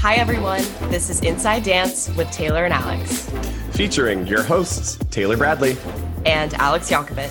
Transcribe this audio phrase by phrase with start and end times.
[0.00, 0.62] Hi, everyone.
[0.90, 3.28] This is Inside Dance with Taylor and Alex.
[3.72, 5.76] Featuring your hosts, Taylor Bradley
[6.24, 7.30] and Alex Yankovic.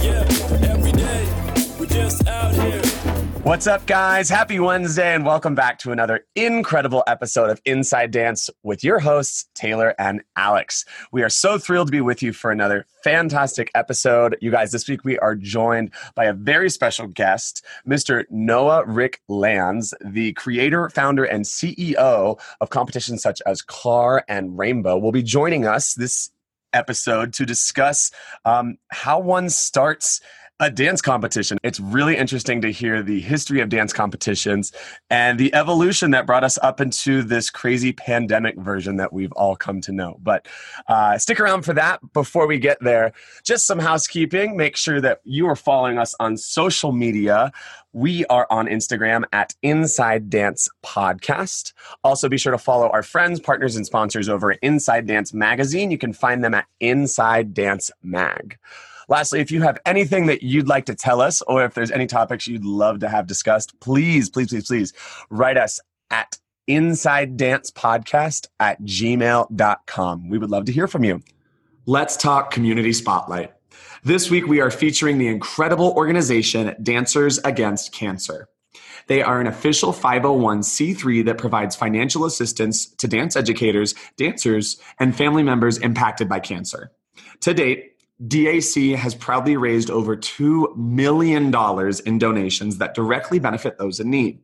[0.00, 0.22] Yeah,
[3.44, 4.30] What's up, guys?
[4.30, 9.50] Happy Wednesday, and welcome back to another incredible episode of Inside Dance with your hosts,
[9.54, 10.86] Taylor and Alex.
[11.12, 14.38] We are so thrilled to be with you for another fantastic episode.
[14.40, 18.24] You guys, this week we are joined by a very special guest, Mr.
[18.30, 24.96] Noah Rick Lands, the creator, founder, and CEO of competitions such as CAR and Rainbow,
[24.96, 26.30] will be joining us this
[26.72, 28.10] episode to discuss
[28.46, 30.20] um, how one starts
[30.60, 31.58] a dance competition.
[31.64, 34.72] It's really interesting to hear the history of dance competitions
[35.10, 39.56] and the evolution that brought us up into this crazy pandemic version that we've all
[39.56, 40.16] come to know.
[40.22, 40.46] But
[40.86, 42.00] uh, stick around for that.
[42.12, 44.56] Before we get there, just some housekeeping.
[44.56, 47.50] Make sure that you are following us on social media.
[47.92, 51.72] We are on Instagram at Inside Dance Podcast.
[52.04, 55.90] Also, be sure to follow our friends, partners, and sponsors over at Inside Dance Magazine.
[55.90, 58.56] You can find them at Inside Dance Mag.
[59.08, 62.06] Lastly, if you have anything that you'd like to tell us, or if there's any
[62.06, 64.92] topics you'd love to have discussed, please, please, please, please
[65.30, 70.28] write us at inside dance podcast at gmail.com.
[70.28, 71.22] We would love to hear from you.
[71.86, 73.52] Let's talk community spotlight.
[74.02, 78.48] This week, we are featuring the incredible organization Dancers Against Cancer.
[79.06, 85.42] They are an official 501c3 that provides financial assistance to dance educators, dancers, and family
[85.42, 86.90] members impacted by cancer.
[87.40, 91.52] To date, DAC has proudly raised over $2 million
[92.06, 94.40] in donations that directly benefit those in need.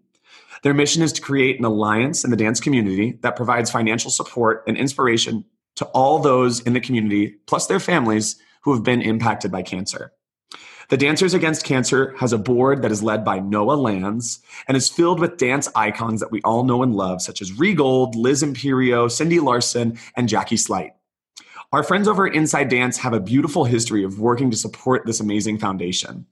[0.63, 4.65] Their mission is to create an alliance in the dance community that provides financial support
[4.67, 5.45] and inspiration
[5.77, 10.13] to all those in the community, plus their families who have been impacted by cancer.
[10.91, 14.89] The Dancers Against Cancer has a board that is led by Noah Lands and is
[14.89, 19.07] filled with dance icons that we all know and love, such as Regold, Liz Imperio,
[19.07, 20.91] Cindy Larson, and Jackie Sleight.
[21.73, 25.21] Our friends over at Inside Dance have a beautiful history of working to support this
[25.21, 26.27] amazing foundation.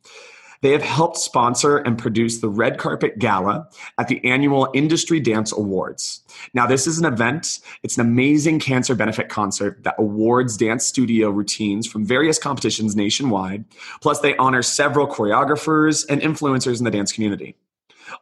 [0.63, 5.53] They have helped sponsor and produce the Red Carpet Gala at the annual Industry Dance
[5.53, 6.23] Awards.
[6.55, 11.31] Now, this is an event, it's an amazing cancer benefit concert that awards dance studio
[11.31, 13.65] routines from various competitions nationwide.
[14.01, 17.55] Plus, they honor several choreographers and influencers in the dance community.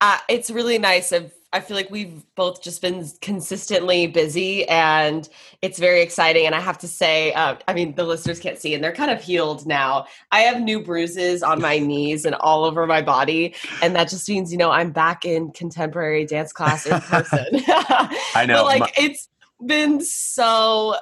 [0.00, 1.12] uh, it's really nice.
[1.12, 5.28] I've I feel like we've both just been consistently busy and
[5.62, 6.46] it's very exciting.
[6.46, 9.12] And I have to say, uh, I mean, the listeners can't see and they're kind
[9.12, 10.06] of healed now.
[10.32, 13.54] I have new bruises on my knees and all over my body.
[13.82, 17.46] And that just means, you know, I'm back in contemporary dance class in person.
[17.52, 18.64] I know.
[18.64, 19.28] but like, my- it's
[19.64, 20.96] been so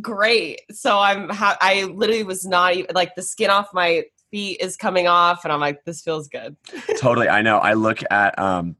[0.00, 0.62] great.
[0.72, 4.76] So I'm, ha- I literally was not even like the skin off my feet is
[4.76, 6.56] coming off and I'm like, this feels good.
[6.98, 7.28] totally.
[7.28, 7.58] I know.
[7.58, 8.74] I look at, um,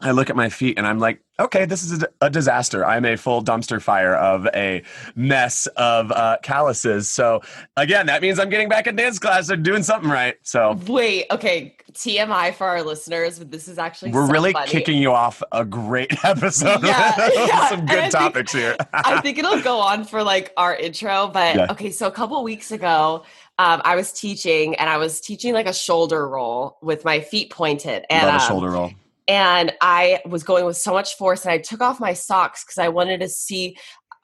[0.00, 2.84] I look at my feet and I'm like, okay, this is a, disaster.
[2.84, 4.82] I'm a full dumpster fire of a
[5.14, 7.08] mess of uh, calluses.
[7.08, 7.40] So
[7.76, 10.36] again, that means I'm getting back in dance class or doing something right.
[10.42, 14.70] So wait, okay, TMI for our listeners, but this is actually we're so really funny.
[14.70, 16.82] kicking you off a great episode.
[16.82, 17.68] Yeah, yeah.
[17.68, 18.76] Some good topics think, here.
[18.92, 21.66] I think it'll go on for like our intro, but yeah.
[21.70, 21.90] okay.
[21.90, 23.24] So a couple weeks ago.
[23.58, 27.48] Um, I was teaching and I was teaching like a shoulder roll with my feet
[27.48, 28.92] pointed and Love a um, shoulder roll
[29.28, 32.78] and I was going with so much force and I took off my socks because
[32.78, 33.76] I wanted to see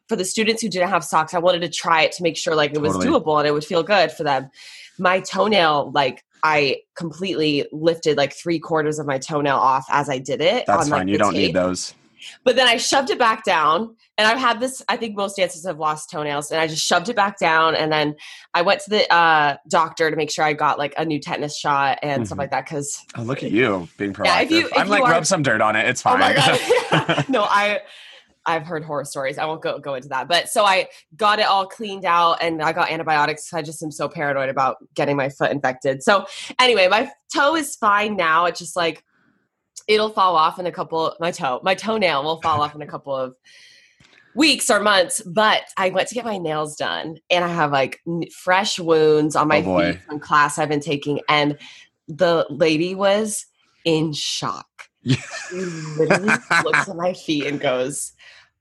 [0.09, 2.55] for the students who didn't have socks, I wanted to try it to make sure
[2.55, 3.21] like it was totally.
[3.21, 4.51] doable and it would feel good for them.
[4.99, 10.19] My toenail, like I completely lifted like three quarters of my toenail off as I
[10.19, 10.67] did it.
[10.67, 11.07] That's on, fine.
[11.07, 11.49] Like, you don't tape.
[11.49, 11.95] need those.
[12.45, 13.97] But then I shoved it back down.
[14.19, 16.51] And I've had this, I think most dancers have lost toenails.
[16.51, 17.75] And I just shoved it back down.
[17.75, 18.15] And then
[18.55, 21.59] I went to the uh, doctor to make sure I got like a new tetanus
[21.59, 22.25] shot and mm-hmm.
[22.27, 22.67] stuff like that.
[22.67, 24.27] Cause oh, look at you being proactive.
[24.27, 25.87] Yeah, if you, if I'm like, are, rub some dirt on it.
[25.89, 26.17] It's fine.
[26.17, 27.25] Oh my God.
[27.29, 27.81] no, I,
[28.45, 29.39] I've heard horror stories.
[29.39, 30.29] I won't go go into that.
[30.29, 33.53] But so I got it all cleaned out and I got antibiotics.
[33.55, 36.03] I just am so paranoid about getting my foot infected.
[36.03, 36.27] So
[36.59, 38.47] anyway, my toe is fine now.
[38.47, 39.05] It's just like
[39.89, 41.61] it'll fall off in a couple my toe.
[41.63, 43.35] My toenail will fall off in a couple of
[44.35, 48.01] weeks or months, but I went to get my nails done and I have like
[48.07, 49.93] n- fresh wounds on my Oh, boy.
[49.93, 51.21] feet from class I've been taking.
[51.29, 51.59] And
[52.09, 53.45] the lady was
[53.85, 54.67] in shock.
[55.05, 55.17] She
[55.57, 58.13] literally looks at my feet and goes,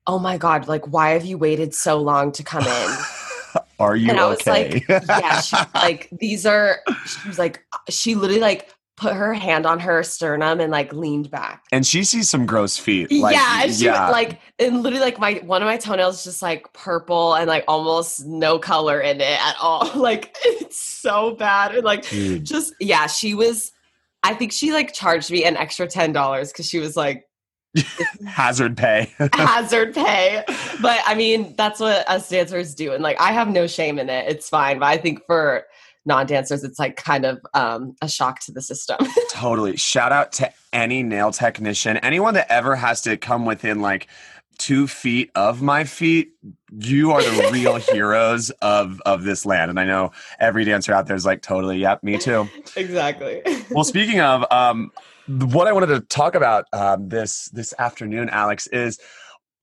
[0.07, 2.89] Oh my God, like, why have you waited so long to come in?
[3.79, 4.83] Are you and I was okay?
[4.89, 6.79] like, yeah, she, like these are.
[7.07, 8.69] She was like, uh, she literally like
[9.01, 11.65] put her hand on her sternum and like leaned back.
[11.71, 13.11] and she sees some gross feet.
[13.11, 14.09] Like, yeah, and she yeah.
[14.09, 17.65] like and literally like my one of my toenails is just like purple and like
[17.67, 19.89] almost no color in it at all.
[20.01, 22.43] Like it's so bad and like Dude.
[22.43, 23.07] just yeah.
[23.07, 23.71] She was.
[24.23, 27.27] I think she like charged me an extra ten dollars because she was like
[28.27, 29.11] hazard pay.
[29.33, 30.43] hazard pay.
[30.81, 32.93] But I mean, that's what us dancers do.
[32.93, 34.27] And like, I have no shame in it.
[34.27, 34.79] It's fine.
[34.79, 35.65] But I think for
[36.05, 38.97] non dancers, it's like kind of um, a shock to the system.
[39.29, 39.77] Totally.
[39.77, 44.07] Shout out to any nail technician, anyone that ever has to come within like
[44.57, 46.33] two feet of my feet.
[46.71, 51.07] You are the real heroes of of this land, and I know every dancer out
[51.07, 52.47] there is like, totally, yep, me too.
[52.75, 53.41] exactly.
[53.71, 54.91] Well, speaking of, um,
[55.27, 58.99] what I wanted to talk about um, this this afternoon, Alex, is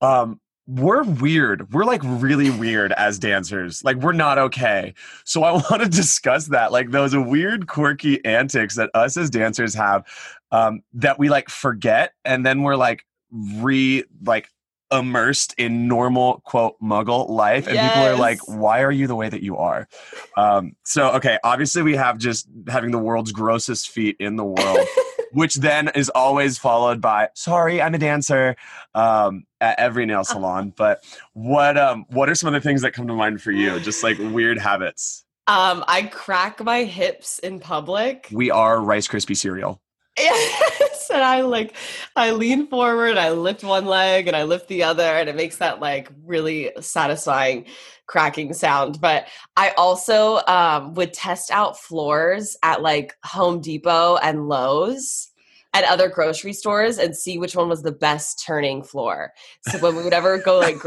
[0.01, 1.73] um, we're weird.
[1.73, 3.83] We're like really weird as dancers.
[3.83, 4.93] Like we're not okay.
[5.25, 9.73] So I want to discuss that, like those weird, quirky antics that us as dancers
[9.73, 10.05] have
[10.51, 14.49] um, that we like forget, and then we're like re like
[14.91, 19.29] immersed in normal quote muggle life and people are like why are you the way
[19.29, 19.87] that you are?
[20.35, 24.87] Um so okay obviously we have just having the world's grossest feet in the world
[25.31, 28.55] which then is always followed by sorry i'm a dancer
[28.95, 30.73] um at every nail salon.
[30.75, 31.03] But
[31.33, 33.79] what um what are some of the things that come to mind for you?
[33.79, 35.25] Just like weird habits.
[35.47, 38.27] Um, I crack my hips in public.
[38.31, 39.81] we are rice krispie cereal
[40.19, 41.75] Yes, and I like
[42.15, 45.57] I lean forward, I lift one leg and I lift the other, and it makes
[45.57, 47.65] that like really satisfying
[48.05, 48.99] cracking sound.
[48.99, 55.31] But I also um, would test out floors at like Home Depot and Lowe's
[55.73, 59.33] and other grocery stores and see which one was the best turning floor.
[59.69, 60.77] So when we would ever go like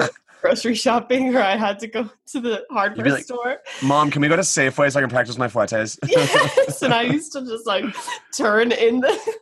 [0.43, 3.59] grocery shopping or I had to go to the hardware like, store.
[3.83, 7.03] mom can we go to safeway so i can practice my flates yes, and I
[7.03, 7.85] used to just like
[8.37, 9.37] turn in the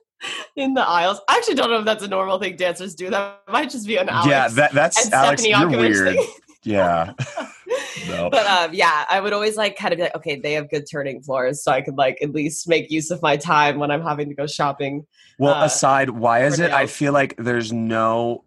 [0.55, 1.19] in the aisles.
[1.29, 3.08] I actually don't know if that's a normal thing dancers do.
[3.08, 6.26] That might just be an Alex yeah that, that's alex you're weird thing.
[6.62, 7.14] yeah
[8.08, 10.70] no But um, yeah, I would always like kind of be like, okay, they have
[10.70, 13.91] good turning floors, so I could like at least make use of my time when
[13.91, 15.06] I'm having to go shopping.
[15.38, 16.70] Well, uh, aside, why is it?
[16.70, 18.44] I feel like there's no,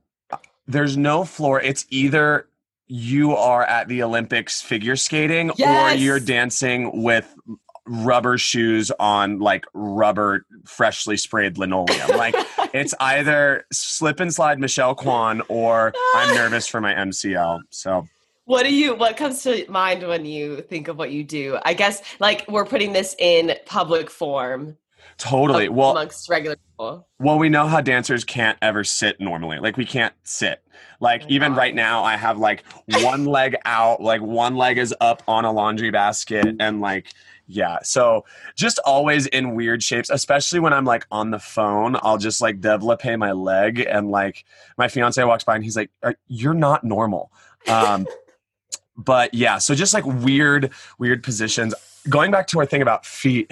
[0.68, 1.62] there's no floor.
[1.62, 2.48] It's either
[2.88, 7.34] you are at the Olympics figure skating or you're dancing with
[7.86, 12.10] rubber shoes on like rubber freshly sprayed linoleum.
[12.18, 12.36] Like
[12.74, 17.62] it's either slip and slide Michelle Kwan or I'm nervous for my MCL.
[17.72, 18.08] So
[18.46, 18.96] What do you?
[18.96, 21.58] What comes to mind when you think of what you do?
[21.66, 24.78] I guess like we're putting this in public form
[25.18, 25.66] totally.
[25.66, 26.56] am- Well, amongst regular
[26.92, 27.08] people.
[27.20, 29.60] Well, we know how dancers can't ever sit normally.
[29.60, 30.62] Like we can't sit.
[31.00, 31.58] Like Oh, even God.
[31.58, 35.52] right now, I have like one leg out, like one leg is up on a
[35.52, 37.08] laundry basket, and like
[37.46, 37.80] yeah.
[37.84, 38.26] So
[38.56, 41.98] just always in weird shapes, especially when I'm like on the phone.
[42.02, 44.46] I'll just like develope my leg, and like
[44.78, 45.92] my fiance walks by and he's like,
[46.28, 47.32] "You're not normal."
[47.68, 48.08] Um,
[48.98, 51.74] but yeah, so just like weird, weird positions.
[52.10, 53.52] Going back to our thing about feet,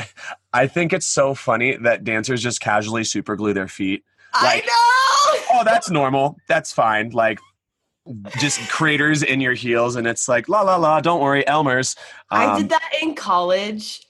[0.53, 4.03] I think it's so funny that dancers just casually super glue their feet.
[4.41, 5.43] Like- I know.
[5.59, 6.37] Oh, that's normal.
[6.47, 7.09] That's fine.
[7.11, 7.39] Like
[8.39, 11.01] just craters in your heels, and it's like la la la.
[11.01, 11.95] Don't worry, Elmer's.
[12.29, 14.01] I Um, did that in college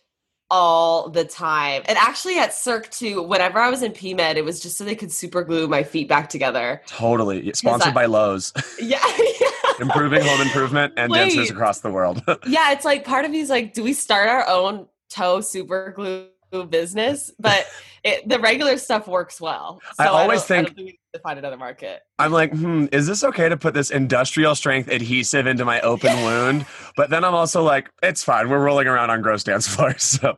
[0.49, 1.81] all the time.
[1.85, 4.95] And actually at Cirque too, whenever I was in PMed, it was just so they
[4.95, 6.81] could super glue my feet back together.
[6.87, 8.99] Totally sponsored I- by Lowe's, Yeah.
[9.17, 9.47] yeah.
[9.79, 12.21] improving home improvement and dancers across the world.
[12.47, 15.91] Yeah, it's like part of me is like, do we start our own toe super
[15.95, 16.27] glue
[16.69, 17.31] business?
[17.39, 17.67] But
[18.03, 19.81] it, the regular stuff works well.
[19.99, 22.01] I always don't- I think- we need to find another market.
[22.19, 26.13] I'm like, hmm, is this okay to put this industrial strength adhesive into my open
[26.23, 26.65] wound?
[26.95, 28.49] But then I'm also like, it's fine.
[28.49, 30.03] We're rolling around on gross dance floors.
[30.21, 30.37] So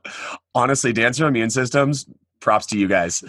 [0.55, 2.07] honestly, dancer immune systems,
[2.39, 3.23] props to you guys.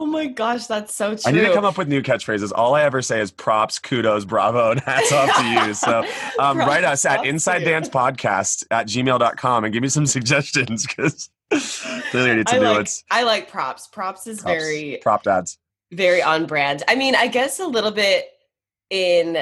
[0.00, 1.22] Oh my gosh, that's so true.
[1.26, 2.52] I need to come up with new catchphrases.
[2.54, 5.74] All I ever say is props, kudos, bravo, and hats off to you.
[5.74, 6.04] So
[6.38, 11.30] um, write us at inside dance podcast at gmail.com and give me some suggestions because
[12.10, 13.02] clearly I need to I do like, it.
[13.10, 13.88] I like props.
[13.88, 14.52] Props is Props.
[14.52, 15.58] very prop dads.
[15.92, 16.84] very on brand.
[16.86, 18.26] I mean, I guess a little bit
[18.90, 19.38] in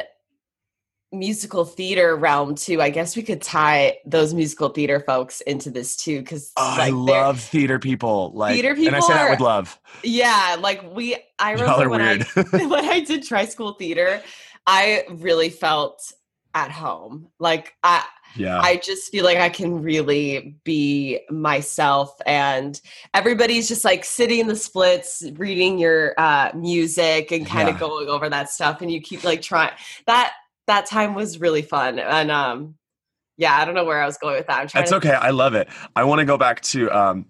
[1.12, 2.82] musical theater realm too.
[2.82, 6.90] I guess we could tie those musical theater folks into this too, because Oh, I
[6.90, 8.32] love theater people.
[8.34, 9.78] Like, Theater and I people say that with love.
[10.02, 11.16] yeah, like we.
[11.38, 12.26] I remember when weird.
[12.36, 14.22] I when I did tri school theater.
[14.66, 16.12] I really felt
[16.54, 17.28] at home.
[17.38, 18.02] Like I
[18.34, 18.58] Yeah.
[18.58, 22.80] I just feel like I can really be myself and
[23.14, 27.74] everybody's just like sitting in the splits reading your uh music and kind Yeah.
[27.74, 29.72] of going over that stuff and you keep like trying
[30.06, 30.32] that
[30.66, 32.74] that time was really fun and um
[33.38, 34.60] yeah, I don't know where I was going with that.
[34.60, 35.12] I'm trying That's to okay.
[35.12, 35.68] I love it.
[35.94, 37.26] I want to go back to um,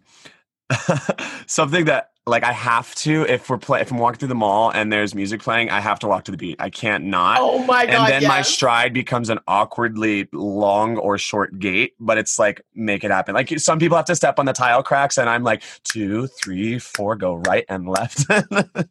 [1.46, 4.70] something that like I have to if we're play if I'm walking through the mall
[4.70, 6.56] and there's music playing, I have to walk to the beat.
[6.60, 7.38] I can't not.
[7.40, 7.94] Oh my god.
[7.94, 13.04] and then my stride becomes an awkwardly long or short gait, but it's like make
[13.04, 13.34] it happen.
[13.34, 16.80] Like some people have to step on the tile cracks, and I'm like two, three,
[16.80, 18.24] four, go right and left.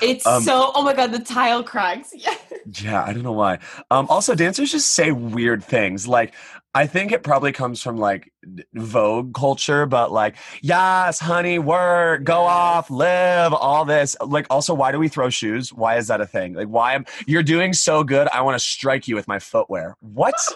[0.00, 2.12] It's um, so oh my god, the tile cracks.
[2.22, 2.34] Yeah.
[2.80, 3.58] Yeah, I don't know why.
[3.90, 6.06] Um, also, dancers just say weird things.
[6.06, 6.34] Like,
[6.74, 8.32] I think it probably comes from like
[8.72, 14.16] Vogue culture, but like, yes, honey, work, go off, live, all this.
[14.24, 15.70] Like, also, why do we throw shoes?
[15.72, 16.54] Why is that a thing?
[16.54, 18.26] Like, why am you're doing so good?
[18.32, 19.96] I want to strike you with my footwear.
[20.00, 20.34] What?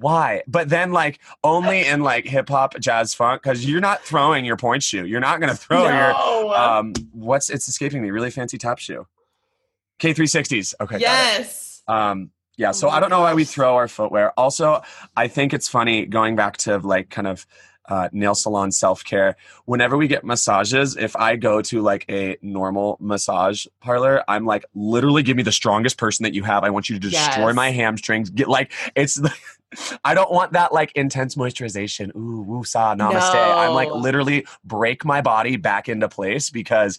[0.00, 0.42] Why?
[0.48, 4.56] But then, like, only in like hip hop, jazz, funk, because you're not throwing your
[4.56, 5.06] point shoe.
[5.06, 6.52] You're not gonna throw your No.
[6.52, 6.94] um.
[7.12, 8.10] What's it's escaping me?
[8.10, 9.06] Really fancy top shoe.
[10.00, 10.74] K360s.
[10.80, 10.98] Okay.
[10.98, 11.00] got it.
[11.02, 11.82] yes.
[11.86, 14.32] Um, yeah, so Oh I don't know why we throw our footwear.
[14.38, 14.82] Also,
[15.16, 17.46] I think it's funny going back to like kind of
[17.86, 19.36] uh, nail salon self care.
[19.66, 24.64] Whenever we get massages, if I go to like a normal massage parlor, I'm like,
[24.74, 26.64] literally, give me the strongest person that you have.
[26.64, 27.54] I want you to destroy Yes.
[27.56, 28.30] my hamstrings.
[28.30, 29.20] Get like, it's.
[30.04, 32.14] I don't want that like intense moisturization.
[32.14, 33.34] Ooh, woo sa, namaste.
[33.34, 36.96] I'm like literally break my body back into place because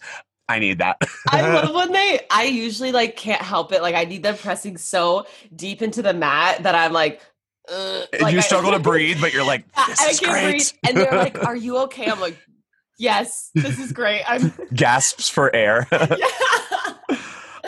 [0.48, 0.98] I need that.
[1.30, 2.20] I love when they.
[2.30, 3.82] I usually like can't help it.
[3.82, 7.20] Like I need them pressing so deep into the mat that I'm like.
[7.68, 10.50] Uh, like you I- struggle to breathe, but you're like, I, I can't great.
[10.52, 12.38] breathe, and they're like, "Are you okay?" I'm like,
[12.96, 14.52] "Yes, this is great." I'm.
[14.72, 15.88] gasps for air.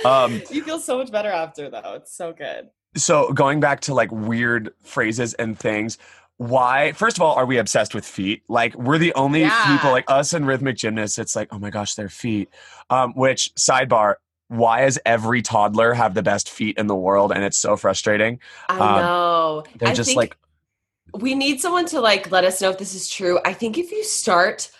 [0.05, 1.95] um, you feel so much better after though.
[1.97, 2.69] It's so good.
[2.97, 5.99] so going back to like weird phrases and things,
[6.39, 6.93] why?
[6.93, 8.43] First of all, are we obsessed with feet?
[8.49, 9.77] Like we're the only Yeah.
[9.77, 11.19] people like us and rhythmic gymnasts.
[11.19, 12.49] It's like, oh my gosh, their feet.
[12.91, 14.15] Um, which sidebar?
[14.47, 17.33] Why does every toddler have the best feet in the world?
[17.33, 18.41] And it's so frustrating.
[18.69, 19.65] I Um, know.
[19.79, 20.37] They're I just think like,
[21.21, 23.41] we need someone to like let us know if this is true.
[23.45, 24.71] I think if you start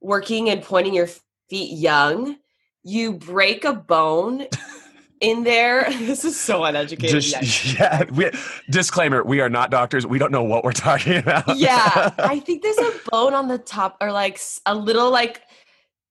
[0.00, 1.08] working and pointing your
[1.50, 2.36] feet young,
[2.82, 4.46] you break a bone
[5.20, 5.86] in there.
[6.10, 7.24] This is so uneducated.
[7.24, 7.64] yet.
[7.78, 8.04] yeah.
[8.10, 8.30] We,
[8.68, 10.06] disclaimer: We are not doctors.
[10.06, 11.56] We don't know what we're talking about.
[11.56, 15.42] yeah i think there's a bone on the top or like a little like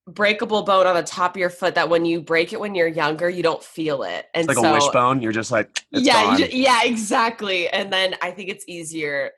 [0.06, 2.88] breakable bone on the top of your foot that when you break it when you're
[2.88, 5.20] younger you don't feel it and like so a wishbone.
[5.20, 9.32] You're just like, it's yeah you yeah exactly and then i think it's easier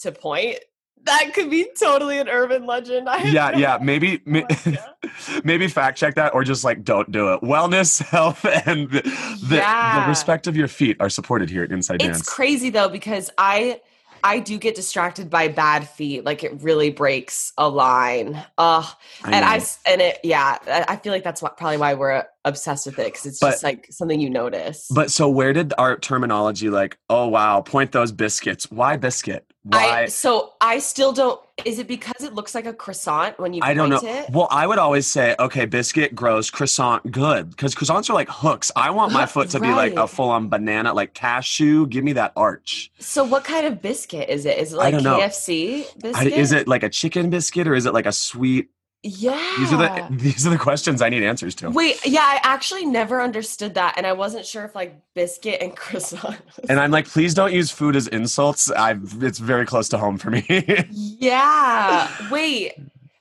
[0.00, 0.58] to point
[1.04, 3.08] that could be totally an urban legend.
[3.08, 4.46] I yeah no yeah maybe oh ma-
[5.44, 7.40] maybe fact check that or just like don't do it.
[7.42, 9.02] Wellness health and the,
[9.48, 10.02] the, Yeah.
[10.04, 12.28] the respect of your feet are supported here at inside it's dance.
[12.28, 13.80] crazy though because i
[14.22, 16.24] i do get distracted by bad feet.
[16.24, 18.42] Like it really breaks a line.
[18.56, 18.86] Ugh.
[19.24, 22.24] and I s- and it yeah I I feel like that's what, probably why we're
[22.46, 24.88] obsessed with it because it's But- just like something you notice.
[24.94, 28.70] but so where did our terminology like oh wow point those biscuits.
[28.70, 31.40] Why biscuit why I so I still don't.
[31.64, 34.00] Is it because it looks like a croissant when you I don't know.
[34.02, 34.28] it?
[34.30, 37.50] Well, I would always say, okay, biscuit, gross, croissant, good.
[37.50, 38.70] Because croissants are like hooks.
[38.76, 41.86] I want my foot to be like a full on banana, like cashew.
[41.86, 42.90] Give me that arch.
[42.98, 44.58] So what kind of biscuit is it?
[44.58, 44.94] Is it I like.
[44.96, 46.32] KFC I, biscuit?
[46.34, 48.68] is it like a chicken biscuit or is it like a sweet?
[49.04, 49.54] Yeah.
[49.58, 51.70] These are the these are the questions I need answers to.
[51.70, 55.76] Wait, yeah, I actually never understood that, and I wasn't sure if like biscuit and
[55.76, 56.40] croissant.
[56.70, 58.70] And I'm like, please don't use food as insults.
[58.70, 60.44] I've it's very close to home for me.
[60.90, 62.10] yeah.
[62.30, 62.72] Wait.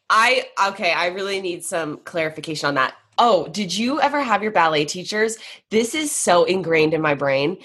[0.10, 2.96] I okay, I really need some clarification on that.
[3.18, 5.38] Oh, did you ever have your ballet teachers?
[5.70, 7.58] This is so ingrained in my brain.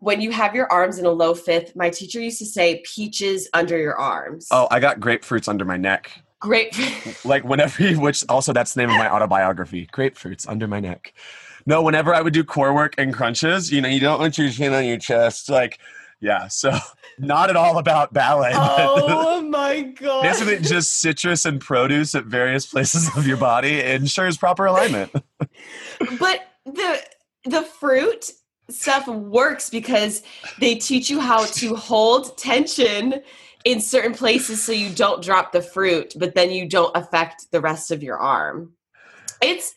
[0.00, 3.48] When you have your arms in a low fifth, my teacher used to say peaches
[3.54, 4.48] under your arms.
[4.50, 6.22] oh, I got grapefruits under my neck.
[6.40, 6.78] Great.
[7.24, 9.88] Like whenever, which also that's the name of my autobiography.
[9.92, 11.12] Grapefruits under my neck.
[11.66, 14.50] No, whenever I would do core work and crunches, you know, you don't want your
[14.50, 15.50] chin on your chest.
[15.50, 15.78] Like,
[16.20, 16.48] yeah.
[16.48, 16.78] So
[17.18, 18.52] not at all about ballet.
[18.54, 20.22] oh my god.
[20.22, 25.12] Basically, just citrus and produce at various places of your body ensures proper alignment.
[26.18, 27.02] but the
[27.44, 28.32] the fruit
[28.70, 30.22] stuff works because
[30.60, 33.22] they teach you how to hold tension
[33.64, 37.60] in certain places so you don't drop the fruit but then you don't affect the
[37.60, 38.72] rest of your arm.
[39.40, 39.74] It's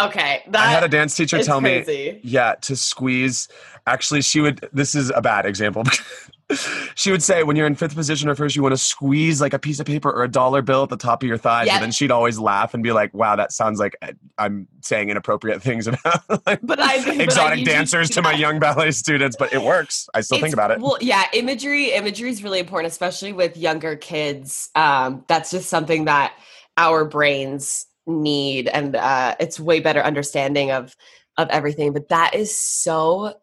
[0.00, 3.48] Okay, I had a dance teacher tell me, yeah, to squeeze.
[3.86, 4.68] Actually, she would.
[4.72, 5.84] This is a bad example.
[6.94, 9.52] she would say when you're in fifth position or first, you want to squeeze like
[9.52, 11.66] a piece of paper or a dollar bill at the top of your thighs.
[11.66, 11.74] Yep.
[11.74, 15.10] And then she'd always laugh and be like, "Wow, that sounds like I- I'm saying
[15.10, 19.36] inappropriate things about like, But I but I exotic dancers to my young ballet students."
[19.38, 20.08] But it works.
[20.14, 20.80] I still think about it.
[20.80, 24.70] Well, yeah, imagery imagery is really important, especially with younger kids.
[24.74, 26.34] Um, that's just something that
[26.76, 30.96] our brains need, and uh, it's way better understanding of
[31.36, 31.92] of everything.
[31.92, 33.34] But that is so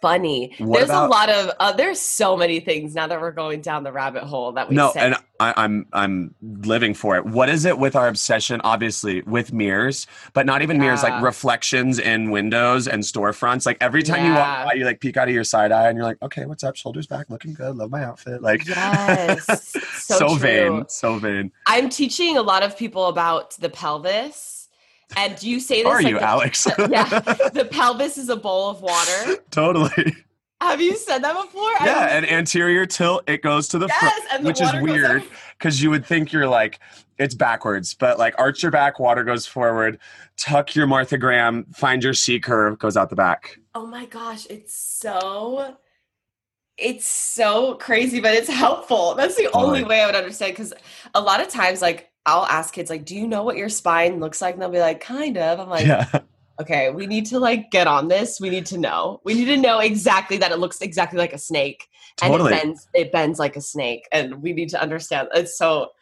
[0.00, 0.54] funny.
[0.58, 3.60] What there's about- a lot of uh, there's so many things now that we're going
[3.60, 7.24] down the rabbit hole that we no, and I, I'm I'm living for it.
[7.24, 8.60] What is it with our obsession?
[8.62, 13.66] Obviously, with mirrors, but not even mirrors, like reflections in windows and storefronts.
[13.66, 15.96] Like every time you walk by, you like peek out of your side eye, and
[15.96, 16.76] you're like, "Okay, what's up?
[16.76, 17.76] Shoulders back, looking good.
[17.76, 19.44] Love my outfit." Like, yes,
[19.94, 21.52] so, so, vain, so vain.
[21.66, 24.59] I'm teaching a lot of people about the pelvis,
[25.16, 25.86] and you say this.
[25.86, 26.66] Are like you, the- Alex?
[26.78, 27.04] yeah,
[27.52, 29.38] the pelvis is a bowl of water.
[29.50, 30.16] totally.
[30.60, 31.70] Have you said that before?
[31.82, 35.24] Yeah, and anterior tilt, it goes to the front, yes, and the which is weird
[35.58, 36.80] because you would think you're like
[37.18, 39.98] it's backwards, but like arch your back, water goes forward.
[40.36, 43.58] Tuck your Martha Graham, find your C curve, goes out the back.
[43.74, 45.76] Oh my gosh, it's so
[46.76, 49.14] it's so crazy, but it's helpful.
[49.14, 50.72] That's the only way I would understand because
[51.14, 54.20] a lot of times, like I'll ask kids, like, "Do you know what your spine
[54.20, 56.06] looks like?" And they'll be like, "Kind of." I'm like, yeah.
[56.60, 58.40] "Okay, we need to like get on this.
[58.40, 59.20] We need to know.
[59.24, 62.52] We need to know exactly that it looks exactly like a snake, Totally.
[62.52, 62.88] and it bends.
[62.94, 65.28] It bends like a snake, and we need to understand.
[65.34, 65.92] It's so,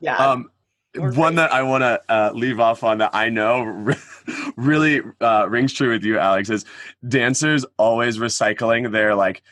[0.00, 0.16] yeah.
[0.32, 0.50] Um,
[0.98, 3.94] one that I want to uh, leave off on that I know
[4.56, 6.64] really uh, rings true with you, Alex, is
[7.06, 9.42] dancers always recycling their like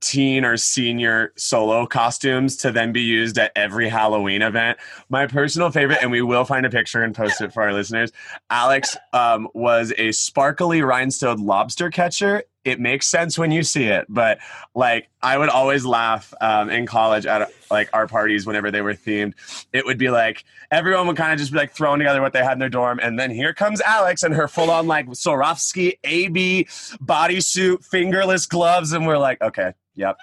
[0.00, 4.78] teen or senior solo costumes to then be used at every Halloween event.
[5.08, 8.12] My personal favorite, and we will find a picture and post it for our listeners.
[8.50, 12.42] Alex um, was a sparkly rhinestone lobster catcher.
[12.66, 14.38] It makes sense when you see it, but
[14.74, 18.94] like I would always laugh um, in college at like our parties whenever they were
[18.94, 19.34] themed.
[19.72, 22.42] It would be like everyone would kind of just be like throwing together what they
[22.42, 25.98] had in their dorm, and then here comes Alex and her full on like Swarovski
[26.02, 26.64] AB
[27.00, 30.18] bodysuit, fingerless gloves, and we're like, okay, yep,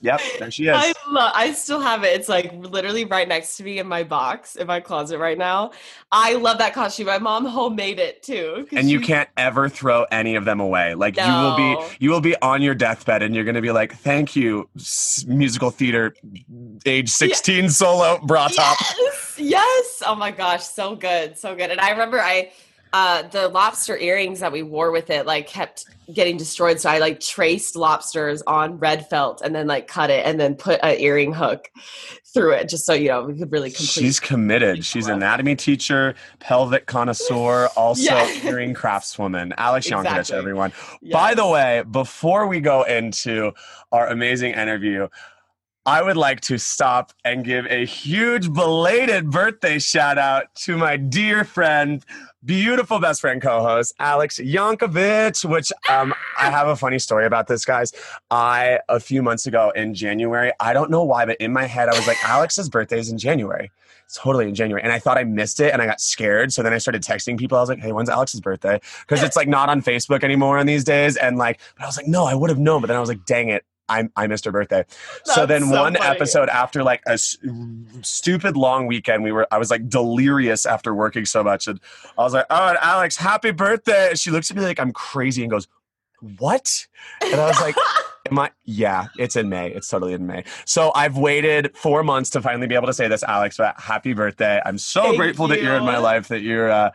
[0.00, 0.74] yep, there she is.
[0.76, 1.32] I love.
[1.34, 2.08] I still have it.
[2.18, 5.72] It's like literally right next to me in my box in my closet right now.
[6.12, 7.06] I love that costume.
[7.06, 8.66] My mom homemade it too.
[8.72, 10.94] and you she- can't ever throw any of them away.
[10.94, 13.72] Like you will be, you will be on your deathbed, and you're going to be
[13.72, 16.14] like, "Thank you, s- musical theater,
[16.84, 20.02] age sixteen solo bra top." Yes, yes.
[20.06, 21.70] Oh my gosh, so good, so good.
[21.70, 22.52] And I remember I,
[22.96, 26.80] uh, the lobster earrings that we wore with it, like kept getting destroyed.
[26.80, 30.54] So I like traced lobsters on red felt and then like cut it and then
[30.54, 31.70] put an earring hook
[32.32, 33.86] through it, just so you know we could really complete.
[33.88, 34.82] She's committed.
[34.82, 38.30] She's anatomy teacher, pelvic connoisseur, also Yeah.
[38.44, 39.52] earring craftswoman.
[39.58, 40.38] Alex Yankovic, Exactly.
[40.38, 40.72] everyone.
[41.02, 41.12] Yes.
[41.12, 43.52] By the way, before we go into
[43.92, 45.08] our amazing interview,
[45.84, 50.96] I would like to stop and give a huge belated birthday shout out to my
[50.96, 52.04] dear friend,
[52.46, 57.64] beautiful best friend co-host, Alex Yankovic, which um, I have a funny story about this,
[57.64, 57.92] guys.
[58.30, 61.88] I, a few months ago in January, I don't know why, but in my head,
[61.88, 63.70] I was like, Alex's birthday is in January.
[64.04, 64.82] It's totally in January.
[64.82, 66.52] And I thought I missed it and I got scared.
[66.52, 67.58] So then I started texting people.
[67.58, 68.80] I was like, hey, when's Alex's birthday?
[69.00, 71.16] Because it's like not on Facebook anymore on these days.
[71.16, 72.80] And like, but I was like, no, I would have known.
[72.80, 73.64] But then I was like, dang it.
[73.88, 74.84] I, I missed her birthday.
[75.24, 76.06] so then so one funny.
[76.06, 77.36] episode after like a s-
[78.02, 81.80] stupid long weekend, we were I was like delirious after working so much, and
[82.18, 85.42] I was like, "Oh, Alex, happy birthday!" And she looks at me like I'm crazy
[85.42, 85.68] and goes,
[86.38, 86.86] "What?"
[87.22, 87.76] And I was like,
[88.30, 88.50] Am I?
[88.64, 89.70] Yeah, it's in May.
[89.70, 90.44] It's totally in May.
[90.64, 93.56] So I've waited four months to finally be able to say this, Alex.
[93.56, 94.60] But happy birthday!
[94.64, 96.28] I'm so Thank grateful that you're in my life.
[96.28, 96.90] That you're uh,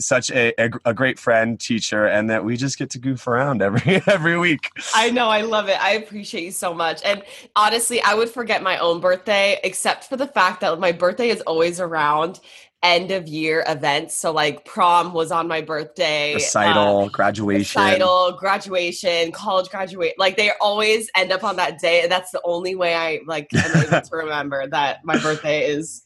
[0.00, 3.62] such a, a, a great friend, teacher, and that we just get to goof around
[3.62, 4.70] every every week.
[4.94, 5.80] I know, I love it.
[5.82, 7.00] I appreciate you so much.
[7.04, 7.22] And
[7.56, 11.40] honestly, I would forget my own birthday, except for the fact that my birthday is
[11.42, 12.40] always around
[12.82, 14.16] end of year events.
[14.16, 16.34] So like prom was on my birthday.
[16.34, 17.80] Recital, graduation.
[17.80, 20.14] Uh, recital, graduation, college graduate.
[20.18, 22.02] Like they always end up on that day.
[22.02, 26.02] And that's the only way I like am able to remember that my birthday is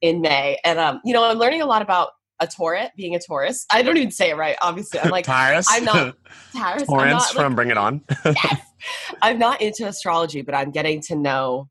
[0.00, 0.58] in May.
[0.64, 3.66] And um, you know, I'm learning a lot about a Taurus, being a Taurus.
[3.72, 5.00] I don't even say it right, obviously.
[5.00, 5.66] I'm like Tyrus.
[5.70, 6.16] I'm not
[6.56, 6.82] Taurus.
[6.82, 8.02] I'm Torrance not, like, Bring It On.
[8.24, 8.60] yes.
[9.22, 11.68] I'm not into astrology, but I'm getting to know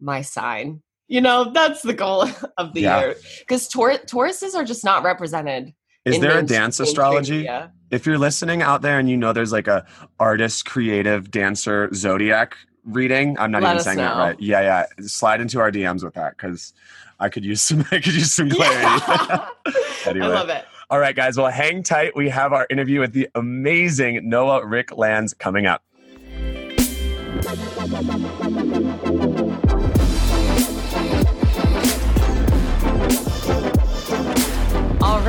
[0.00, 0.82] my sign.
[1.06, 2.28] You know, that's the goal
[2.58, 3.00] of the Yeah.
[3.00, 3.16] year.
[3.40, 5.72] Because Taur- Tauruses are just not represented.
[6.04, 7.38] Is there a dance astrology?
[7.38, 7.72] media.
[7.90, 9.86] If you're listening out there and you know there's like a
[10.18, 12.56] artist, creative, dancer, zodiac
[12.88, 14.40] reading, I'm not Let even saying that right.
[14.40, 15.06] Yeah, yeah.
[15.06, 16.72] Slide into our DMs with that because
[17.20, 17.80] I could use some.
[17.90, 19.04] I could use some clarity.
[19.08, 19.48] Yeah.
[20.06, 20.26] Anyway.
[20.26, 20.64] I love it.
[20.90, 21.36] All right, guys.
[21.36, 22.16] Well, hang tight.
[22.16, 25.82] We have our interview with the amazing Noah Rick Lands coming up.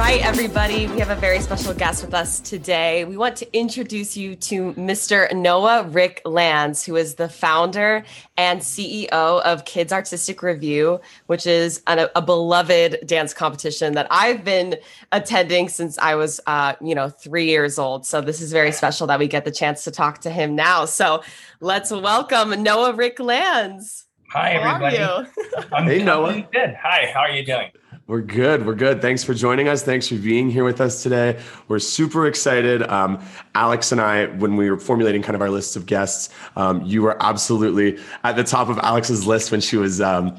[0.09, 3.05] All right, everybody, we have a very special guest with us today.
[3.05, 5.31] We want to introduce you to Mr.
[5.35, 8.03] Noah Rick Lands, who is the founder
[8.35, 14.43] and CEO of Kids Artistic Review, which is an, a beloved dance competition that I've
[14.43, 14.77] been
[15.11, 18.03] attending since I was, uh, you know, three years old.
[18.07, 20.85] So this is very special that we get the chance to talk to him now.
[20.85, 21.21] So
[21.59, 24.05] let's welcome Noah Rick Lands.
[24.31, 24.97] Hi, How are everybody.
[24.97, 25.65] you?
[25.71, 26.47] I'm, Hey, Noah.
[26.51, 26.75] good.
[26.81, 27.69] Hi, how are you doing?
[28.09, 28.65] We're good.
[28.65, 29.03] We're good.
[29.03, 29.83] Thanks for joining us.
[29.83, 31.39] Thanks for being here with us today.
[31.67, 32.81] We're super excited.
[32.89, 36.81] Um, Alex and I, when we were formulating kind of our list of guests, um,
[36.83, 40.35] you were absolutely at the top of Alex's list when she was um,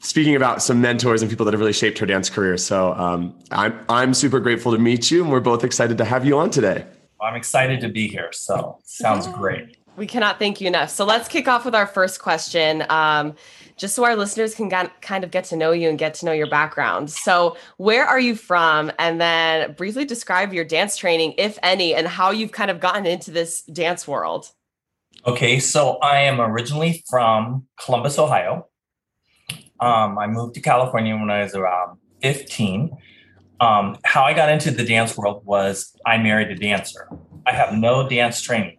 [0.00, 2.58] speaking about some mentors and people that have really shaped her dance career.
[2.58, 6.26] So um, I'm I'm super grateful to meet you, and we're both excited to have
[6.26, 6.84] you on today.
[7.22, 8.28] I'm excited to be here.
[8.32, 9.78] So sounds great.
[9.96, 10.90] We cannot thank you enough.
[10.90, 13.34] So let's kick off with our first question, um,
[13.78, 16.26] just so our listeners can get, kind of get to know you and get to
[16.26, 17.10] know your background.
[17.10, 18.92] So, where are you from?
[18.98, 23.06] And then briefly describe your dance training, if any, and how you've kind of gotten
[23.06, 24.50] into this dance world.
[25.26, 28.66] Okay, so I am originally from Columbus, Ohio.
[29.80, 32.90] Um, I moved to California when I was around 15.
[33.60, 37.08] Um, how I got into the dance world was I married a dancer.
[37.46, 38.78] I have no dance training.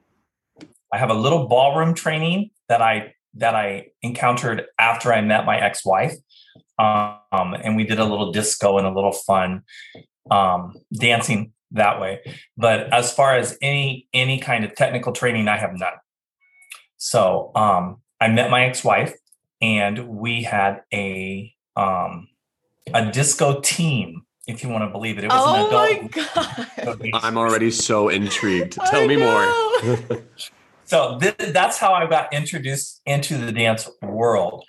[0.91, 5.57] I have a little ballroom training that I that I encountered after I met my
[5.59, 6.13] ex-wife,
[6.77, 9.63] um, and we did a little disco and a little fun
[10.31, 12.21] um, dancing that way.
[12.57, 15.93] But as far as any any kind of technical training, I have none.
[16.97, 19.13] So um, I met my ex-wife,
[19.61, 22.27] and we had a um,
[22.93, 25.23] a disco team, if you want to believe it.
[25.25, 25.87] It was an Oh my
[26.87, 27.01] adult.
[27.11, 27.11] God.
[27.23, 28.77] I'm already so intrigued.
[28.81, 30.21] I Tell me more.
[30.89, 34.65] so th- that's how I got introduced into the dance world.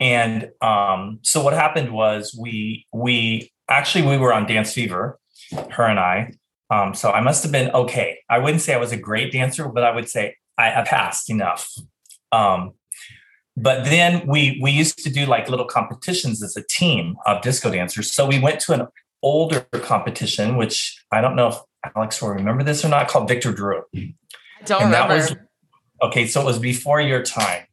[0.00, 5.18] And um, so what happened was we we actually we were on Dance Fever,
[5.72, 6.32] her and I.
[6.70, 8.18] Um, so I must have been okay.
[8.30, 11.28] I wouldn't say I was a great dancer, but I would say I, I passed
[11.28, 11.68] enough.
[12.32, 12.72] Um,
[13.56, 17.70] but then we we used to do like little competitions as a team of disco
[17.70, 18.10] dancers.
[18.10, 18.86] So we went to an
[19.22, 21.56] older competition, which I don't know if
[21.94, 23.82] Alex will remember this or not, called Victor Drew.
[24.64, 25.14] Don't And that remember.
[25.14, 25.36] was-
[26.02, 27.64] Okay, so it was before your time.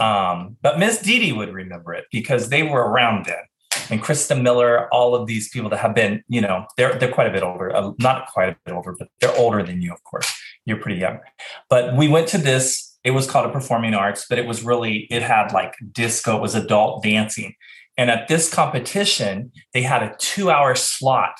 [0.00, 3.42] Um, but Miss Didi would remember it because they were around then.
[3.90, 7.26] And Krista Miller, all of these people that have been, you know, they're they're quite
[7.26, 10.02] a bit older, uh, not quite a bit older, but they're older than you, of
[10.04, 10.32] course.
[10.64, 11.18] You're pretty young.
[11.68, 12.96] But we went to this.
[13.04, 16.36] It was called a performing arts, but it was really it had like disco.
[16.36, 17.54] It was adult dancing.
[17.98, 21.34] And at this competition, they had a two-hour slot.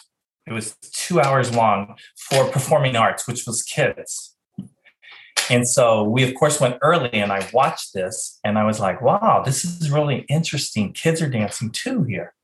[0.47, 4.32] It was two hours long for performing arts, which was kids.
[5.51, 9.01] And so we, of course, went early and I watched this and I was like,
[9.01, 10.93] wow, this is really interesting.
[10.93, 12.35] Kids are dancing too here.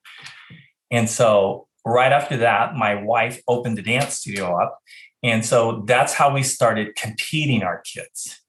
[0.91, 4.79] And so right after that, my wife opened the dance studio up.
[5.23, 8.41] And so that's how we started competing our kids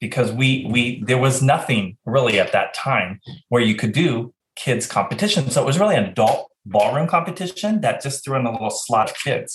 [0.00, 4.86] because we we there was nothing really at that time where you could do kids
[4.86, 5.50] competition.
[5.50, 9.10] So it was really an adult ballroom competition that just threw in a little slot
[9.10, 9.54] of kids.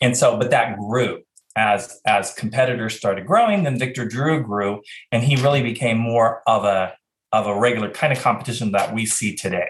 [0.00, 1.22] And so, but that grew
[1.58, 4.80] as as competitors started growing then victor drew grew
[5.12, 6.94] and he really became more of a
[7.32, 9.68] of a regular kind of competition that we see today.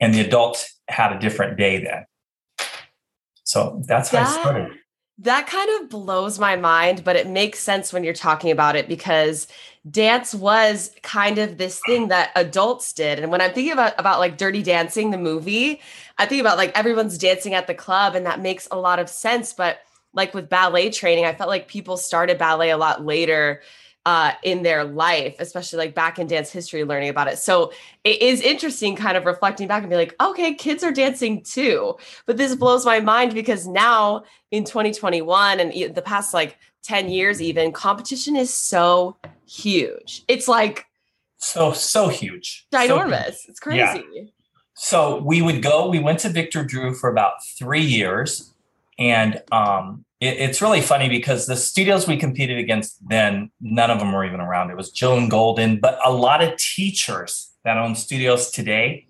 [0.00, 2.06] And the adults had a different day then.
[3.44, 4.72] So that's how i started.
[5.18, 8.88] That kind of blows my mind, but it makes sense when you're talking about it
[8.88, 9.48] because
[9.90, 13.18] dance was kind of this thing that adults did.
[13.18, 15.80] And when I'm thinking about about like Dirty Dancing the movie,
[16.16, 19.10] I think about like everyone's dancing at the club and that makes a lot of
[19.10, 19.80] sense, but
[20.12, 23.62] like with ballet training, I felt like people started ballet a lot later
[24.06, 27.38] uh, in their life, especially like back in dance history, learning about it.
[27.38, 31.42] So it is interesting kind of reflecting back and be like, okay, kids are dancing
[31.42, 31.96] too.
[32.26, 37.42] But this blows my mind because now in 2021 and the past like 10 years,
[37.42, 40.24] even competition is so huge.
[40.28, 40.86] It's like
[41.36, 42.90] so so huge So huge.
[42.90, 43.48] ginormous.
[43.48, 44.04] it's crazy.
[44.12, 44.22] Yeah.
[44.74, 48.49] so we would go we went to victor drew for about three years
[49.00, 53.98] and um, it, it's really funny because the studios we competed against then none of
[53.98, 54.70] them were even around.
[54.70, 59.06] It was joan golden but a lot of teachers that own studios today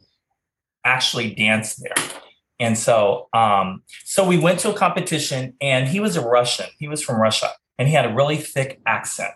[0.85, 2.07] actually dance there.
[2.59, 6.67] And so um, so we went to a competition and he was a russian.
[6.79, 9.35] He was from russia and he had a really thick accent.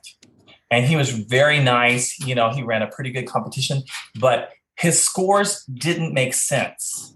[0.71, 2.19] And he was very nice.
[2.21, 3.83] You know he ran a pretty good competition
[4.19, 7.14] but his scores didn't make sense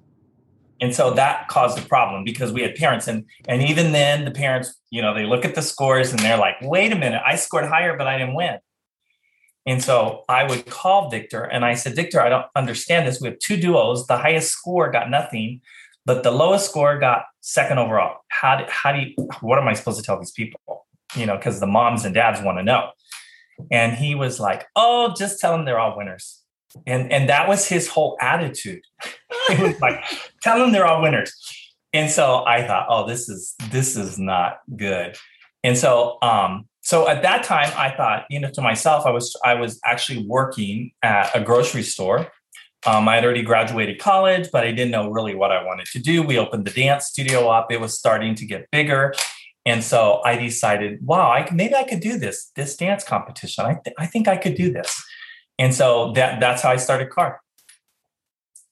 [0.81, 4.31] And so that caused a problem because we had parents and and even then the
[4.31, 7.37] parents, you know, they look at the scores and they're like, wait a minute, I
[7.37, 8.59] scored higher, but I didn't win.
[9.67, 13.21] And so I would call Victor and I said, Victor, I don't understand this.
[13.21, 14.07] We have two duos.
[14.07, 15.61] The highest score got nothing,
[16.07, 18.19] but the lowest score got second overall.
[18.29, 20.87] How do, how do you, what am I supposed to tell these people?
[21.15, 22.93] You know, because the moms and dads want to know.
[23.71, 26.38] And he was like, oh, just tell them they're all winners.
[26.87, 28.83] And, and that was his whole attitude.
[29.51, 30.05] it was like,
[30.43, 31.33] tell them they're all winners.
[31.93, 35.17] And so I thought, oh, this is, this is not good.
[35.65, 39.35] And so, um, so at that time I thought, you know, to myself, I was,
[39.45, 42.31] I was actually working at a grocery store
[42.87, 45.99] um, I had already graduated college, but I didn't know really what I wanted to
[45.99, 46.23] do.
[46.23, 47.73] We opened the dance studio up.
[47.73, 49.15] It was starting to get bigger.
[49.67, 53.67] And so I decided, wow, I, maybe I could do this, this dance competition.
[53.67, 55.03] I, th- I think I could do this.
[55.59, 57.41] And so that, that's how I started CAR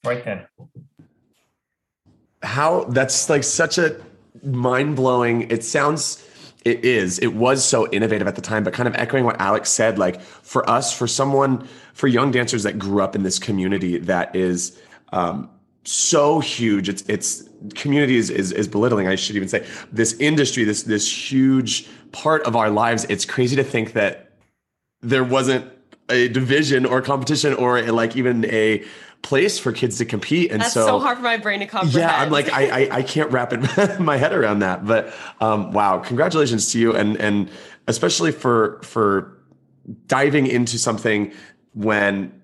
[0.04, 0.46] right then.
[2.42, 4.00] How that's like such a
[4.42, 6.24] mind blowing, it sounds
[6.64, 7.20] it is.
[7.20, 10.20] It was so innovative at the time, but kind of echoing what Alex said, like
[10.20, 14.80] for us, for someone, for young dancers that grew up in this community that is
[15.12, 15.48] um,
[15.84, 19.06] so huge, it's it's community is, is is belittling.
[19.06, 23.06] I should even say this industry, this this huge part of our lives.
[23.08, 24.32] It's crazy to think that
[25.02, 25.70] there wasn't
[26.08, 28.84] a division or competition or like even a
[29.22, 30.52] place for kids to compete.
[30.52, 32.00] And That's so, so hard for my brain to comprehend.
[32.00, 34.86] yeah, I'm like, I, I, I can't wrap it, my head around that.
[34.86, 37.50] But um, wow, congratulations to you, and and
[37.88, 39.36] especially for for
[40.06, 41.32] diving into something
[41.74, 42.40] when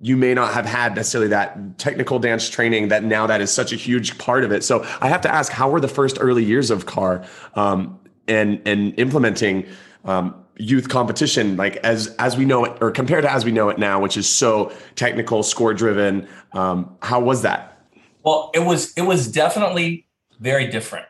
[0.00, 3.72] you may not have had necessarily that technical dance training that now that is such
[3.72, 4.64] a huge part of it.
[4.64, 8.60] So I have to ask, how were the first early years of CAR um, and
[8.66, 9.66] and implementing
[10.04, 13.68] um, youth competition like as as we know it or compared to as we know
[13.68, 17.86] it now which is so technical score driven um, how was that?
[18.22, 20.06] Well it was it was definitely
[20.40, 21.06] very different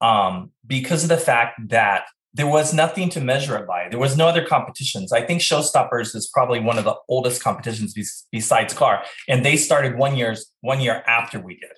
[0.00, 3.88] um, because of the fact that there was nothing to measure it by.
[3.88, 5.12] There was no other competitions.
[5.12, 7.94] I think showstoppers is probably one of the oldest competitions
[8.30, 11.70] besides car and they started one years one year after we did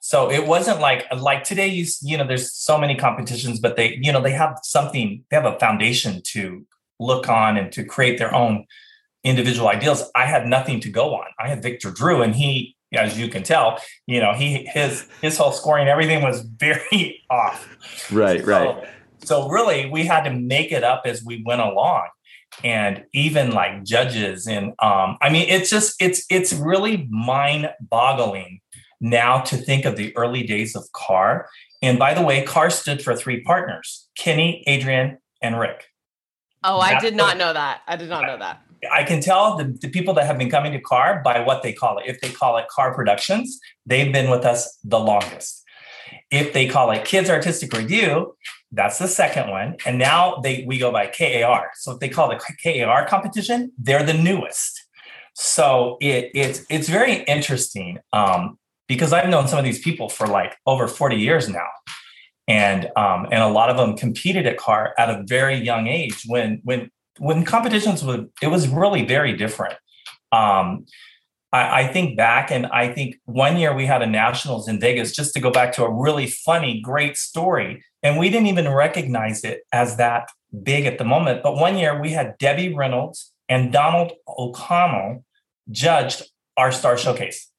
[0.00, 3.98] so it wasn't like like today you you know there's so many competitions but they
[4.00, 6.66] you know they have something they have a foundation to
[7.00, 8.64] look on and to create their own
[9.24, 10.10] individual ideals.
[10.14, 11.26] I had nothing to go on.
[11.38, 15.36] I had Victor Drew and he as you can tell, you know, he his his
[15.36, 17.68] whole scoring everything was very off.
[18.10, 18.88] Right, so, right.
[19.24, 22.08] So really we had to make it up as we went along
[22.64, 28.60] and even like judges and um I mean it's just it's it's really mind boggling
[29.00, 31.48] now to think of the early days of CAR.
[31.82, 35.84] And by the way, CAR stood for three partners Kenny, Adrian, and Rick.
[36.64, 37.82] Oh, That's I did not know that.
[37.86, 38.62] I did not know that.
[38.92, 41.72] I can tell the, the people that have been coming to CAR by what they
[41.72, 42.04] call it.
[42.06, 45.64] If they call it CAR Productions, they've been with us the longest.
[46.30, 48.36] If they call it Kids Artistic Review,
[48.70, 49.76] that's the second one.
[49.86, 51.70] And now they we go by KAR.
[51.76, 54.84] So if they call it KAR competition, they're the newest.
[55.34, 57.98] So it, it's it's very interesting.
[58.12, 58.58] Um,
[58.88, 61.68] because I've known some of these people for like over 40 years now.
[62.48, 66.22] And um, and a lot of them competed at CAR at a very young age
[66.26, 69.74] when when when competitions would it was really very different.
[70.32, 70.86] Um,
[71.52, 75.12] I, I think back and I think one year we had a nationals in Vegas
[75.12, 77.84] just to go back to a really funny, great story.
[78.02, 80.30] And we didn't even recognize it as that
[80.62, 81.42] big at the moment.
[81.42, 85.20] But one year we had Debbie Reynolds and Donald O'Connor
[85.70, 86.22] judged
[86.56, 87.50] our star showcase.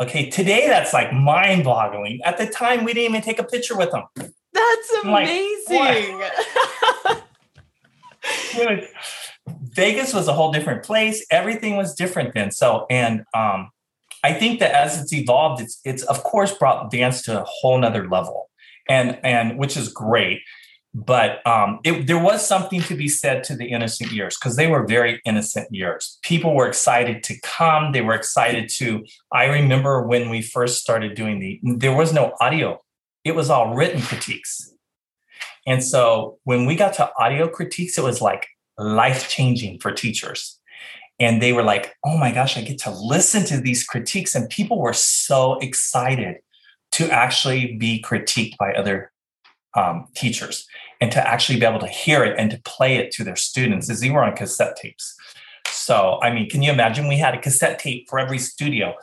[0.00, 2.20] Okay, today that's like mind boggling.
[2.24, 4.04] At the time, we didn't even take a picture with them.
[4.16, 6.18] That's amazing.
[8.58, 8.90] Like,
[9.74, 11.24] Vegas was a whole different place.
[11.30, 12.50] Everything was different then.
[12.50, 13.70] So, and um,
[14.24, 17.78] I think that as it's evolved, it's it's of course brought dance to a whole
[17.78, 18.50] nother level,
[18.88, 20.40] and and which is great
[20.94, 24.68] but um, it, there was something to be said to the innocent years because they
[24.68, 26.18] were very innocent years.
[26.22, 27.90] People were excited to come.
[27.90, 29.04] They were excited to.
[29.32, 32.78] I remember when we first started doing the, there was no audio,
[33.24, 34.72] it was all written critiques.
[35.66, 38.46] And so when we got to audio critiques, it was like
[38.78, 40.60] life changing for teachers.
[41.18, 44.34] And they were like, oh my gosh, I get to listen to these critiques.
[44.34, 46.36] And people were so excited
[46.92, 49.10] to actually be critiqued by other
[49.74, 50.66] um, teachers
[51.04, 53.90] and to actually be able to hear it and to play it to their students
[53.90, 55.14] is they were on cassette tapes.
[55.68, 57.08] So, I mean, can you imagine?
[57.08, 58.94] We had a cassette tape for every studio.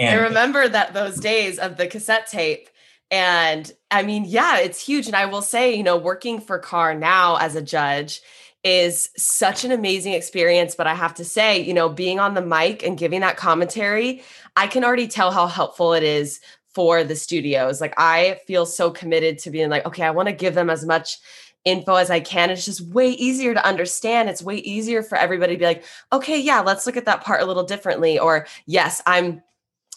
[0.00, 2.70] And I remember that those days of the cassette tape
[3.10, 5.06] And I mean, yeah, it's huge.
[5.06, 8.20] And I will say, you know, working for KAR now as a judge
[8.64, 10.74] is such an amazing experience.
[10.74, 14.22] But I have to say, you know, being on the mic and giving that commentary,
[14.56, 16.40] I can already tell how helpful it is
[16.74, 17.80] for the studios.
[17.80, 20.84] Like, I feel so committed to being like, okay, I want to give them as
[20.84, 21.18] much
[21.64, 22.50] info as I can.
[22.50, 24.28] It's just way easier to understand.
[24.28, 27.40] It's way easier for everybody to be like, okay, yeah, let's look at that part
[27.40, 28.18] a little differently.
[28.18, 29.42] Or, yes, I'm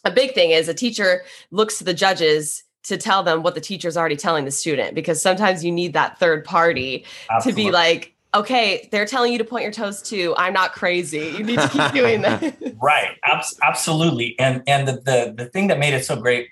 [0.06, 3.62] a big thing is a teacher looks to the judges to tell them what the
[3.62, 7.64] teacher's already telling the student because sometimes you need that third party Absolutely.
[7.64, 11.34] to be like okay they're telling you to point your toes to i'm not crazy
[11.38, 13.18] you need to keep doing that right
[13.64, 16.50] absolutely and and the, the the thing that made it so great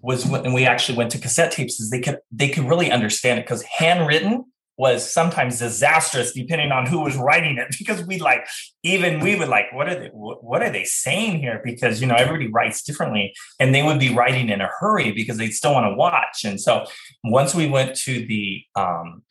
[0.00, 3.38] was when we actually went to cassette tapes is they could they could really understand
[3.38, 4.44] it because handwritten
[4.76, 8.46] was sometimes disastrous depending on who was writing it because we like
[8.82, 11.60] even we would like what are they what are they saying here?
[11.64, 15.36] Because you know everybody writes differently and they would be writing in a hurry because
[15.36, 16.44] they still want to watch.
[16.44, 16.86] And so
[17.22, 19.22] once we went to the um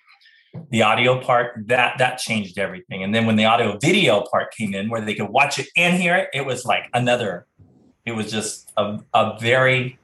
[0.70, 3.04] the audio part that that changed everything.
[3.04, 6.00] And then when the audio video part came in where they could watch it and
[6.00, 7.48] hear it it was like another
[8.06, 9.98] it was just a, a very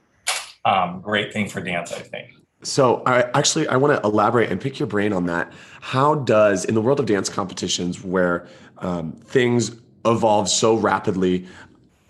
[0.64, 2.30] um, great thing for dance i think
[2.62, 5.52] so I actually I want to elaborate and pick your brain on that.
[5.80, 8.46] How does in the world of dance competitions where
[8.78, 11.46] um, things evolve so rapidly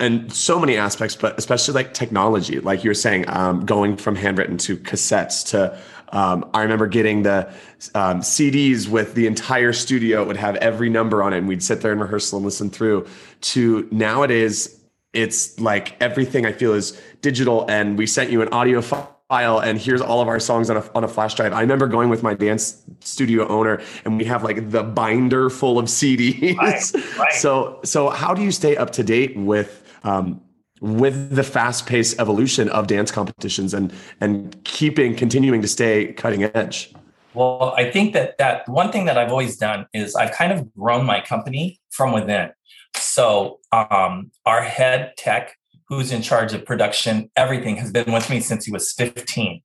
[0.00, 4.16] and so many aspects, but especially like technology, like you were saying, um, going from
[4.16, 5.78] handwritten to cassettes to
[6.12, 7.52] um, I remember getting the
[7.94, 11.62] um, CDs with the entire studio it would have every number on it, and we'd
[11.62, 13.06] sit there in rehearsal and listen through.
[13.42, 14.80] To nowadays,
[15.12, 19.60] it's like everything I feel is digital, and we sent you an audio file file
[19.60, 21.52] and here's all of our songs on a, on a flash drive.
[21.52, 25.78] I remember going with my dance studio owner and we have like the binder full
[25.78, 26.56] of CDs.
[26.56, 27.32] Right, right.
[27.40, 30.40] So, so how do you stay up to date with, um,
[30.80, 36.42] with the fast paced evolution of dance competitions and, and keeping, continuing to stay cutting
[36.42, 36.92] edge?
[37.32, 40.74] Well, I think that that one thing that I've always done is I've kind of
[40.74, 42.50] grown my company from within.
[42.96, 45.56] So um, our head tech
[45.90, 49.61] who's in charge of production, everything, has been with me since he was 15.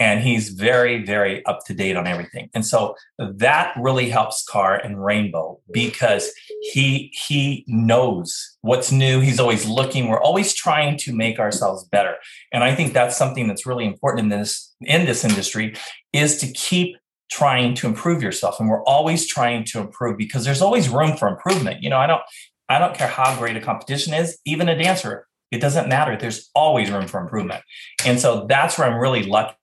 [0.00, 2.48] And he's very, very up to date on everything.
[2.54, 6.32] And so that really helps KAR and Rainbow because
[6.72, 9.20] he he knows what's new.
[9.20, 10.08] He's always looking.
[10.08, 12.14] We're always trying to make ourselves better.
[12.50, 15.74] And I think that's something that's really important in this in this industry
[16.14, 16.96] is to keep
[17.30, 21.28] trying to improve yourself and we're always trying to improve because there's always room for
[21.28, 22.22] improvement you know i don't
[22.68, 26.16] i don't care how great a competition is even a dancer it doesn't matter.
[26.16, 27.62] There's always room for improvement.
[28.04, 29.56] And so that's where I'm really lucky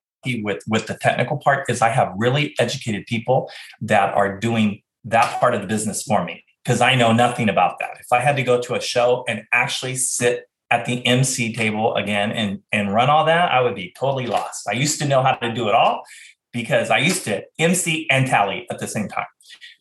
[0.43, 3.49] with with the technical part is I have really educated people
[3.81, 7.79] that are doing that part of the business for me because I know nothing about
[7.79, 7.91] that.
[7.99, 11.95] If I had to go to a show and actually sit at the MC table
[11.95, 14.67] again and and run all that, I would be totally lost.
[14.67, 16.03] I used to know how to do it all
[16.51, 19.27] because I used to MC and tally at the same time.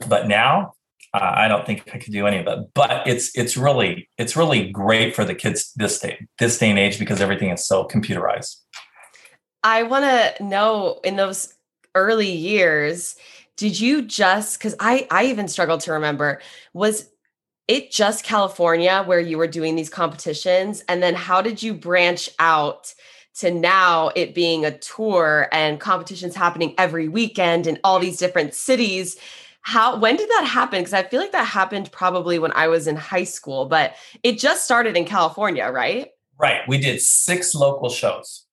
[0.08, 0.74] But now
[1.16, 2.58] uh, I don't think I could do any of it.
[2.74, 6.78] But it's it's really it's really great for the kids this day this day and
[6.78, 8.56] age because everything is so computerized.
[9.62, 11.54] I want to know in those
[11.94, 13.16] early years,
[13.56, 16.40] did you just because I I even struggled to remember
[16.74, 17.08] was
[17.66, 22.28] it just California where you were doing these competitions, and then how did you branch
[22.38, 22.94] out?
[23.36, 28.54] to now it being a tour and competitions happening every weekend in all these different
[28.54, 29.18] cities
[29.66, 30.78] how when did that happen?
[30.78, 34.38] Because i feel like that happened probably when i was in high school but it
[34.38, 36.10] just started in california right?
[36.38, 38.44] Right we did six local shows.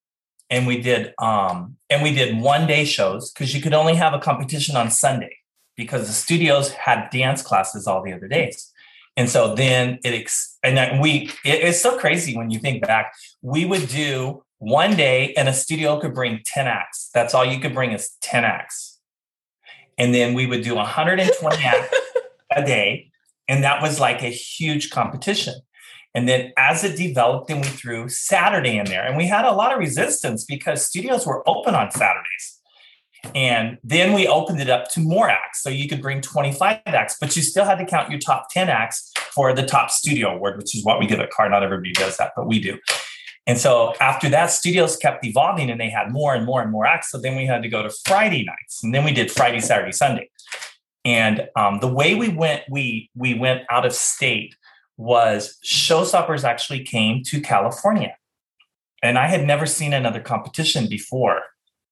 [0.50, 4.14] And we did um and we did one day shows because you could only have
[4.14, 5.36] a competition on sunday
[5.78, 8.72] because the studios had dance classes all the other days.
[9.16, 12.86] And so then it ex- and then we it, it's so crazy when you think
[12.88, 13.14] back.
[13.44, 17.12] We would do one day and a studio could bring 10 acts.
[17.14, 18.93] That's all you could bring is 10 acts
[19.98, 21.96] and then we would do 120 acts
[22.52, 23.12] a day
[23.48, 25.56] and that was like a huge competition.
[26.16, 29.52] And then as it developed then we threw saturday in there and we had a
[29.52, 32.60] lot of resistance because studios were open on saturdays.
[33.34, 37.18] And then we opened it up to more acts so you could bring 25 acts
[37.20, 40.58] but you still had to count your top 10 acts for the top studio award
[40.58, 42.78] which is what we give at KAR not everybody does that but we do
[43.46, 46.86] and so after that, studios kept evolving and they had more and more and more
[46.86, 47.12] acts.
[47.12, 49.92] So then we had to go to Friday nights, and then we did Friday, Saturday,
[49.92, 50.30] Sunday.
[51.06, 54.56] And um, the way we went, we we went out of state
[54.96, 58.16] was Showstoppers actually came to California,
[59.02, 61.42] and I had never seen another competition before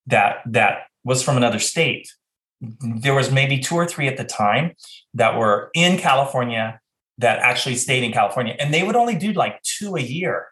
[0.08, 2.14] that that was from another state.
[2.62, 4.74] There was maybe two or three at the time
[5.16, 6.80] that were in California
[7.18, 10.48] that actually stayed in California, and they would only do like two a year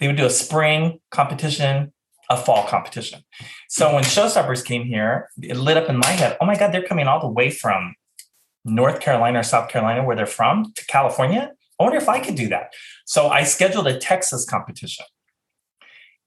[0.00, 1.92] they would do a spring competition,
[2.30, 3.20] a fall competition.
[3.68, 6.36] So when Showstoppers came here, it lit up in my head.
[6.40, 7.94] Oh my God, they're coming all the way from
[8.64, 11.52] North Carolina or South Carolina, where they're from, to California.
[11.78, 12.72] I wonder if I could do that.
[13.06, 15.06] So I scheduled a Texas competition,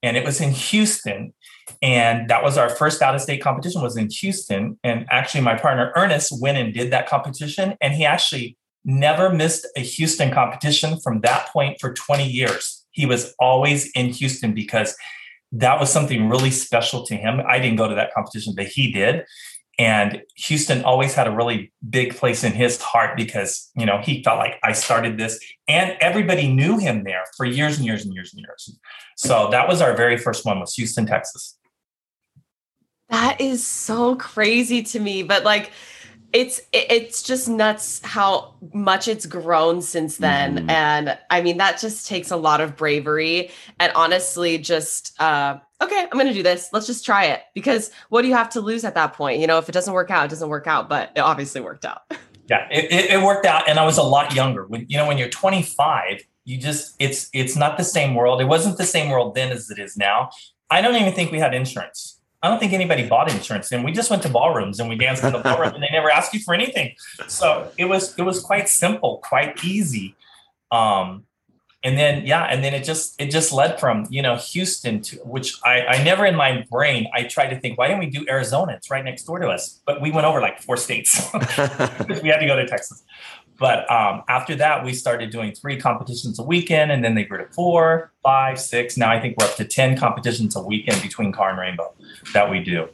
[0.02, 1.34] and it was in Houston.
[1.80, 4.78] And that was our first out of state competition was in Houston.
[4.84, 9.66] And actually, my partner Ernest went and did that competition, and he actually never missed
[9.76, 12.83] a Houston competition from that point for 20 years.
[12.94, 14.96] He was always in Houston because
[15.52, 17.40] that was something really special to him.
[17.46, 19.24] I didn't go to that competition, but he did.
[19.78, 24.22] And Houston always had a really big place in his heart because, you know, he
[24.22, 28.14] felt like I started this and everybody knew him there for years and years and
[28.14, 28.78] years and years.
[29.16, 31.58] So that was our very first one was Houston, Texas.
[33.08, 35.72] That is so crazy to me, but like
[36.34, 40.66] it's it's just nuts how much it's grown since then.
[40.66, 40.70] Mm.
[40.70, 43.50] and i mean that just takes a lot of bravery.
[43.78, 46.68] And honestly just uh okay i'm gonna do this.
[46.72, 47.42] Let's just try it.
[47.54, 49.40] Because what do you have to lose at that point?
[49.40, 51.86] You know if it doesn't work out it doesn't work out but it obviously worked
[51.86, 52.02] out.
[52.46, 54.66] Yeah it, it, it worked out and i was a lot younger.
[54.66, 58.42] When you know when you're 25 you just it's it's not the same world.
[58.42, 60.28] It wasn't the same world then as it is now.
[60.68, 62.13] I don't even think we had insurance
[62.44, 63.72] I don't think anybody bought insurance.
[63.72, 66.10] And we just went to ballrooms and we danced in the ballroom and they never
[66.10, 66.94] asked you for anything.
[67.26, 70.14] So it was it was quite simple, quite easy.
[70.70, 71.24] Um,
[71.82, 75.16] and then yeah, and then it just it just led from you know Houston to
[75.24, 78.26] which I, I never in my brain I tried to think why didn't we do
[78.28, 78.74] Arizona?
[78.74, 82.40] It's right next door to us, but we went over like four states we had
[82.40, 83.02] to go to Texas.
[83.58, 87.38] But um, after that, we started doing three competitions a weekend, and then they grew
[87.38, 88.96] to four, five, six.
[88.96, 91.94] Now I think we're up to 10 competitions a weekend between KAR and Rainbow
[92.32, 92.88] that we do.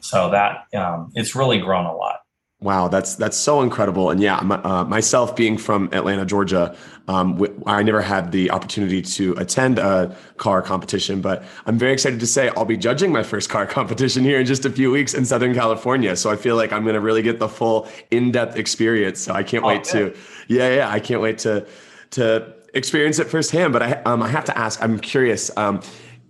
[0.00, 2.23] So that um, it's really grown a lot.
[2.64, 4.08] Wow, that's that's so incredible.
[4.08, 6.74] And yeah, my, uh, myself being from Atlanta, Georgia,
[7.08, 11.92] um, w- I never had the opportunity to attend a KAR competition, but I'm very
[11.92, 14.90] excited to say I'll be judging my first KAR competition here in just a few
[14.90, 16.16] weeks in Southern California.
[16.16, 19.20] So I feel like I'm going to really get the full in-depth experience.
[19.20, 20.16] So I can't oh, wait to,
[20.48, 21.66] yeah, yeah, I can't wait to
[22.12, 23.74] to experience it firsthand.
[23.74, 25.54] But I um, I have to ask, I'm curious.
[25.58, 25.82] Um,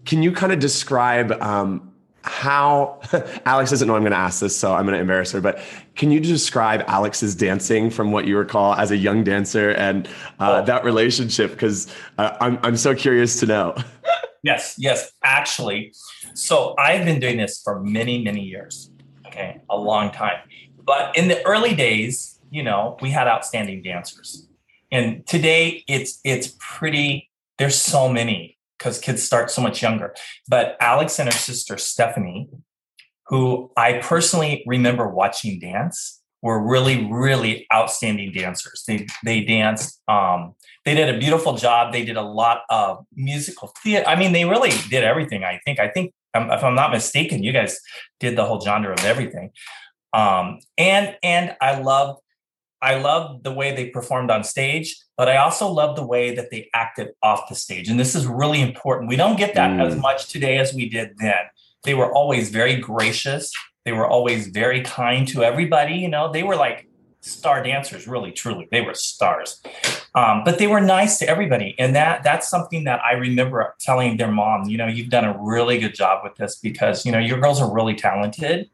[0.04, 1.30] can you kind of describe?
[1.40, 1.93] Um,
[2.24, 3.00] how
[3.44, 5.42] Alex doesn't know I'm going to ask this, so I'm going to embarrass her.
[5.42, 5.60] But
[5.94, 10.08] can you describe Alex's dancing from what you recall as a young dancer and
[10.40, 10.64] uh, oh.
[10.64, 11.50] that relationship?
[11.50, 13.76] Because uh, I'm I'm so curious to know.
[14.44, 15.94] Yes, yes, actually.
[16.34, 18.90] So I've been doing this for many many years.
[19.26, 20.36] Okay, a long time.
[20.84, 24.46] But in the early days, you know, we had outstanding dancers,
[24.92, 27.30] and today it's it's pretty.
[27.56, 30.14] There's so many because kids start so much younger.
[30.48, 32.48] But Alex and her sister Stephanie,
[33.26, 38.84] who I personally remember watching dance, were really, really outstanding dancers.
[38.86, 40.00] They they danced.
[40.08, 40.54] Um,
[40.84, 41.92] they did a beautiful job.
[41.92, 44.06] They did a lot of musical theater.
[44.06, 45.42] I mean, they really did everything.
[45.42, 45.80] I think.
[45.80, 47.80] I think, um, if I'm not mistaken, you guys
[48.20, 49.52] did the whole genre of everything.
[50.12, 52.18] Um, and and I love
[52.84, 56.50] I love the way they performed on stage, but I also love the way that
[56.50, 57.88] they acted off the stage.
[57.88, 59.08] And this is really important.
[59.08, 59.86] We don't get that mm.
[59.86, 61.44] as much today as we did then.
[61.84, 63.50] They were always very gracious.
[63.86, 65.94] They were always very kind to everybody.
[65.94, 66.86] You know, they were like
[67.22, 68.68] star dancers, really, truly.
[68.70, 69.62] They were stars.
[70.14, 71.74] Um, but they were nice to everybody.
[71.78, 75.34] And that that's something that I remember telling their mom, you know, you've done a
[75.40, 78.68] really good job with this because, you know, your girls are really talented,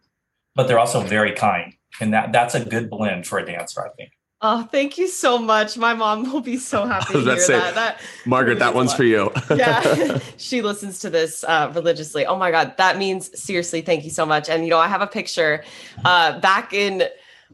[0.57, 3.91] but they're also very kind and that that's a good blend for a dancer, I
[3.91, 4.13] think.
[4.43, 5.77] Oh, thank you so much.
[5.77, 7.75] My mom will be so happy to hear say, that.
[7.75, 8.01] that.
[8.25, 9.31] Margaret, that one's for you.
[9.55, 12.25] yeah, she listens to this uh, religiously.
[12.25, 14.49] Oh my God, that means seriously, thank you so much.
[14.49, 15.63] And you know, I have a picture
[16.05, 17.05] uh, back in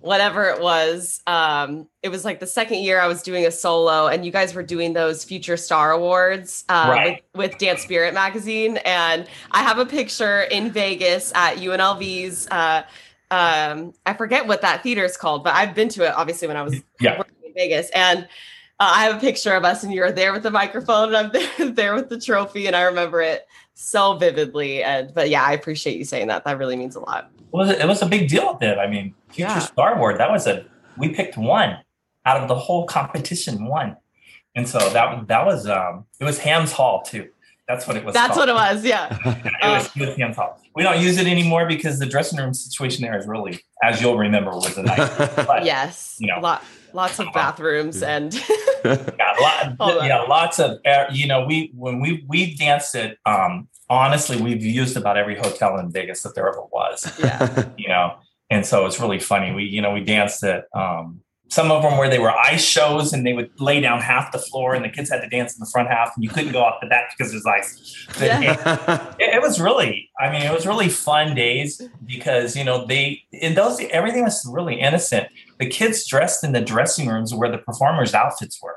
[0.00, 1.22] whatever it was.
[1.26, 4.54] Um, it was like the second year I was doing a solo, and you guys
[4.54, 7.24] were doing those Future Star Awards uh, right.
[7.34, 12.82] with, with, Dance Spirit magazine, and I have a picture in Vegas at UNLV's uh,
[13.30, 16.56] um I forget what that theater is called, but I've been to it obviously when
[16.56, 17.22] I was yeah.
[17.44, 17.90] in Vegas.
[17.90, 18.28] And
[18.78, 21.32] uh, I have a picture of us, and you're there with the microphone, and I'm
[21.58, 24.82] there, there with the trophy, and I remember it so vividly.
[24.82, 26.44] And but yeah, I appreciate you saying that.
[26.44, 27.30] That really means a lot.
[27.52, 28.78] Well, it was a big deal then.
[28.78, 29.58] I mean, Future yeah.
[29.60, 30.18] Star Award.
[30.18, 30.64] That was a
[30.98, 31.78] we picked one
[32.26, 33.96] out of the whole competition, one,
[34.54, 37.30] and so that that was um it was Ham's Hall too.
[37.68, 38.14] That's what it was.
[38.14, 38.48] That's called.
[38.48, 38.84] what it was.
[38.84, 39.18] Yeah.
[39.62, 40.60] it was with Ham's Hall.
[40.74, 44.18] We don't use it anymore because the dressing room situation there is really, as you'll
[44.18, 45.36] remember, was a nice.
[45.46, 46.16] But, yes.
[46.18, 48.34] You know, lot, lots of bathrooms and.
[48.84, 50.78] yeah, lot, yeah, lots of
[51.10, 53.18] you know we when we we danced it.
[53.26, 57.12] Um, honestly, we've used about every hotel in Vegas that there ever was.
[57.18, 57.68] Yeah.
[57.76, 58.16] You know,
[58.48, 59.52] and so it's really funny.
[59.52, 63.12] We you know we danced at um, some of them where they were ice shows
[63.12, 65.60] and they would lay down half the floor and the kids had to dance in
[65.60, 68.06] the front half and you couldn't go off the back because there's ice.
[68.18, 69.14] But Yeah.
[69.18, 73.22] it, it was really, I mean, it was really fun days because, you know, they,
[73.32, 75.28] in those, everything was really innocent.
[75.58, 78.76] The kids dressed in the dressing rooms where the performers' outfits were.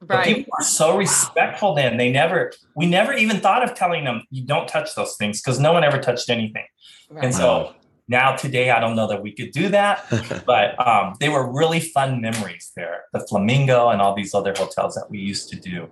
[0.00, 0.36] But Right.
[0.36, 1.96] people were so respectful then.
[1.96, 5.58] They never, we never even thought of telling them, you don't touch those things because
[5.58, 6.66] no one ever touched anything.
[7.10, 7.24] right.
[7.24, 7.74] And so
[8.08, 10.04] now today, I don't know that we could do that,
[10.46, 13.04] but um, they were really fun memories there.
[13.12, 15.90] The Flamingo and all these other hotels that we used to do.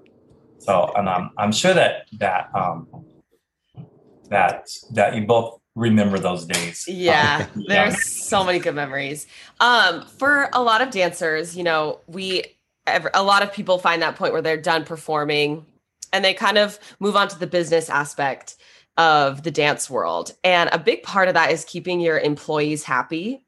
[0.58, 2.86] So, and um, I'm sure that that um,
[4.28, 6.84] that that you both remember those days.
[6.88, 9.26] Yeah, there's so many good memories.
[9.60, 12.44] Um, for a lot of dancers, you know, we
[12.86, 15.64] a lot of people find that point where they're done performing
[16.12, 18.56] and they kind of move on to the business aspect
[18.96, 20.32] of the dance world.
[20.44, 23.44] And a big part of that is keeping your employees happy.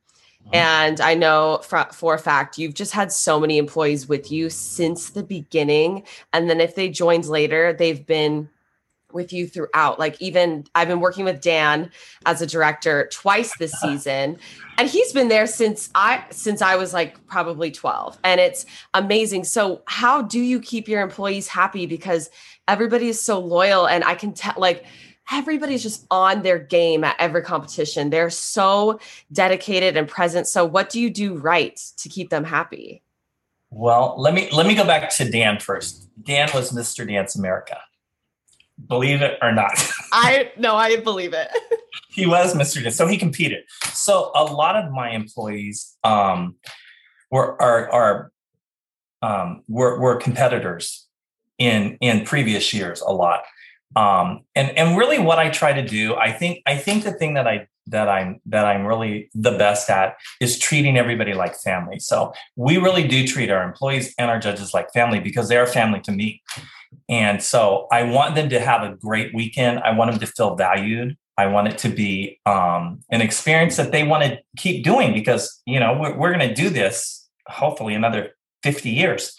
[0.52, 4.50] And I know for, for a fact you've just had so many employees with you
[4.50, 6.04] since the beginning.
[6.32, 8.50] And then if they joined later, they've been
[9.14, 9.98] with you throughout.
[9.98, 11.90] Like even I've been working with Dan
[12.26, 14.38] as a director twice this season
[14.76, 19.44] and he's been there since I since I was like probably 12 and it's amazing.
[19.44, 22.28] So how do you keep your employees happy because
[22.66, 24.84] everybody is so loyal and I can tell like
[25.30, 28.10] everybody's just on their game at every competition.
[28.10, 29.00] They're so
[29.32, 30.46] dedicated and present.
[30.46, 33.02] So what do you do right to keep them happy?
[33.70, 36.08] Well, let me let me go back to Dan first.
[36.22, 37.06] Dan was Mr.
[37.06, 37.78] Dance America.
[38.88, 39.72] Believe it or not.
[40.12, 41.48] I no, I believe it.
[42.10, 42.82] he was Mr.
[42.82, 42.94] Dance.
[42.94, 43.64] So he competed.
[43.92, 46.54] So a lot of my employees um,
[47.30, 48.32] were are are
[49.22, 51.08] um, were, were competitors
[51.58, 53.42] in in previous years a lot.
[53.96, 57.34] Um, and and really what I try to do, I think I think the thing
[57.34, 61.98] that I that I'm that I'm really the best at is treating everybody like family.
[61.98, 65.66] So we really do treat our employees and our judges like family because they are
[65.66, 66.42] family to me.
[67.08, 69.80] And so I want them to have a great weekend.
[69.80, 71.16] I want them to feel valued.
[71.36, 75.60] I want it to be um, an experience that they want to keep doing because
[75.66, 78.30] you know we're, we're going to do this hopefully another
[78.64, 79.36] 50 years.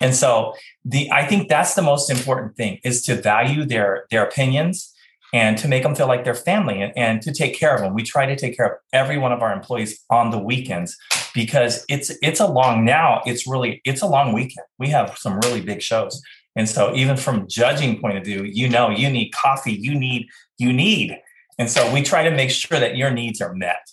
[0.00, 0.54] And so
[0.84, 4.94] the I think that's the most important thing is to value their their opinions
[5.34, 7.92] and to make them feel like they're family and, and to take care of them.
[7.92, 10.96] We try to take care of every one of our employees on the weekends
[11.34, 14.66] because it's it's a long now it's really it's a long weekend.
[14.78, 16.22] We have some really big shows.
[16.56, 20.28] And so even from judging point of view, you know you need coffee, you need
[20.58, 21.18] you need.
[21.58, 23.84] And so we try to make sure that your needs are met.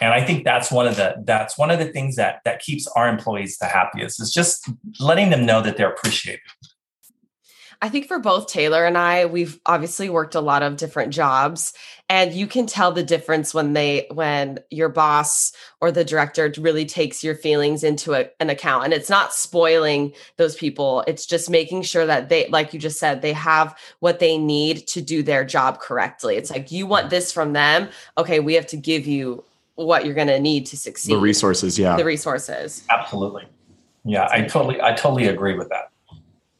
[0.00, 2.86] And I think that's one of the that's one of the things that that keeps
[2.96, 4.70] our employees the happiest is just
[5.00, 6.40] letting them know that they're appreciated.
[7.84, 11.74] I think for both Taylor and I, we've obviously worked a lot of different jobs
[12.08, 16.86] and you can tell the difference when they when your boss or the director really
[16.86, 18.84] takes your feelings into a, an account.
[18.84, 21.04] And it's not spoiling those people.
[21.06, 24.86] It's just making sure that they like you just said they have what they need
[24.88, 26.36] to do their job correctly.
[26.36, 27.88] It's like you want this from them.
[28.16, 31.78] Okay we have to give you what you're going to need to succeed the resources,
[31.78, 31.96] yeah.
[31.96, 33.44] the resources Absolutely.
[34.04, 35.90] Yeah, I totally I totally agree with that.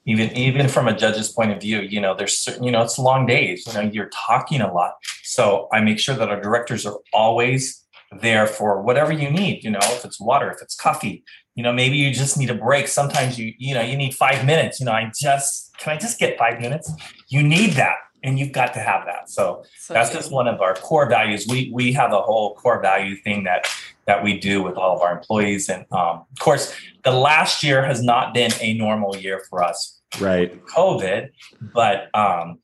[0.06, 2.98] Even even from a judge's point of view, you know, there's certain, you know, it's
[2.98, 4.94] long days, you know, you're talking a lot.
[5.22, 7.84] So I make sure that our directors are always
[8.20, 11.72] there for whatever you need, you know, if it's water, if it's coffee, you know,
[11.72, 12.88] maybe you just need a break.
[12.88, 14.80] Sometimes you, you know, you need five minutes.
[14.80, 16.90] You know, I just can I just get five minutes?
[17.28, 17.96] You need that.
[18.24, 19.28] And you've got to have that.
[19.30, 20.18] So so that's true.
[20.18, 21.46] just one of our core values.
[21.46, 23.66] We we have a whole core value thing that
[24.06, 27.84] that we do with all of our employees, and um, of course, the last year
[27.84, 30.52] has not been a normal year for us, Right.
[30.66, 31.30] COVID.
[31.74, 32.58] But um,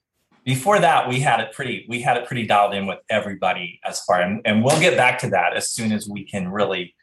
[0.44, 4.00] before that, we had it pretty we had it pretty dialed in with everybody as
[4.04, 6.94] far, and, and we'll get back to that as soon as we can really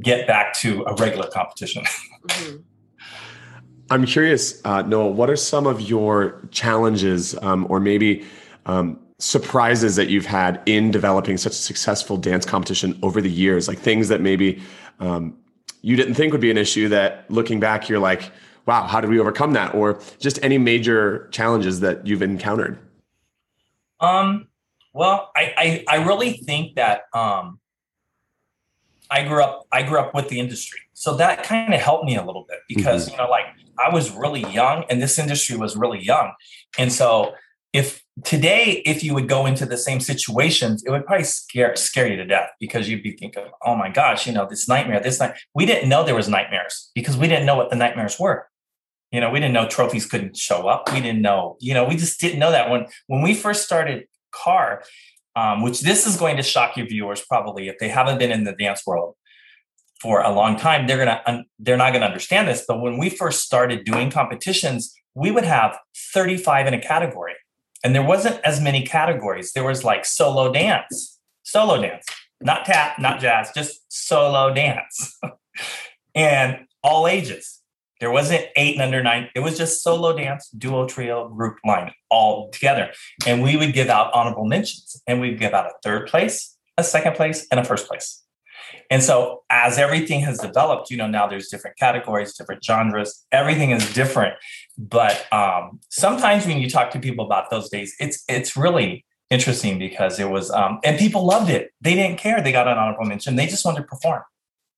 [0.00, 1.84] get back to a regular competition.
[2.26, 2.62] Mhm.
[3.92, 8.24] I'm curious, uh, Noah, what are some of your challenges um, or maybe
[8.64, 13.68] um, surprises that you've had in developing such a successful dance competition over the years?
[13.68, 14.62] Like things that maybe
[14.98, 15.36] um,
[15.82, 18.32] you didn't think would be an issue that looking back, you're like,
[18.64, 19.74] wow, how did we overcome that?
[19.74, 22.78] Or just any major challenges that you've encountered?
[24.00, 24.48] Um,
[24.94, 27.58] well, I, I I really think that um
[29.12, 30.80] I grew up I grew up with the industry.
[30.94, 33.12] So that kind of helped me a little bit because mm-hmm.
[33.12, 33.44] you know like
[33.78, 36.32] I was really young and this industry was really young.
[36.78, 37.34] And so
[37.74, 42.08] if today if you would go into the same situations, it would probably scare scare
[42.08, 45.20] you to death because you'd be thinking, "Oh my gosh, you know, this nightmare, this
[45.20, 48.48] night." We didn't know there was nightmares because we didn't know what the nightmares were.
[49.10, 50.90] You know, we didn't know trophies couldn't show up.
[50.90, 54.06] We didn't know, you know, we just didn't know that when when we first started
[54.32, 54.82] KAR,
[55.36, 58.44] um, which this is going to shock your viewers probably if they haven't been in
[58.44, 59.14] the dance world.
[60.00, 62.64] for a long time, they're gonna un- they're not gonna understand this.
[62.66, 65.78] But when we first started doing competitions, we would have
[66.12, 67.34] 35 in a category,
[67.84, 69.52] and there wasn't as many categories.
[69.52, 72.04] There was like solo dance, solo dance,
[72.40, 75.18] not tap, not jazz, just solo dance,
[76.16, 77.61] and all ages.
[78.02, 79.28] There wasn't eight and under nine.
[79.32, 82.90] It was just solo dance, duo, trio, group line, all together.
[83.28, 86.82] And we would give out honorable mentions, and we'd give out a third place, a
[86.82, 88.24] second place, and a first place.
[88.90, 93.70] And so as everything has developed, you know, now there's different categories, different genres, everything
[93.70, 94.34] is different.
[94.76, 99.78] But um, sometimes when you talk to people about those days, it's it's really interesting
[99.78, 101.70] because it was um, and people loved it.
[101.80, 102.42] They didn't care.
[102.42, 103.36] They got an honorable mention.
[103.36, 104.22] They just wanted to perform.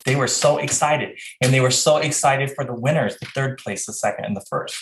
[0.05, 1.19] They were so excited.
[1.41, 4.45] And they were so excited for the winners, the third place, the second, and the
[4.49, 4.77] first.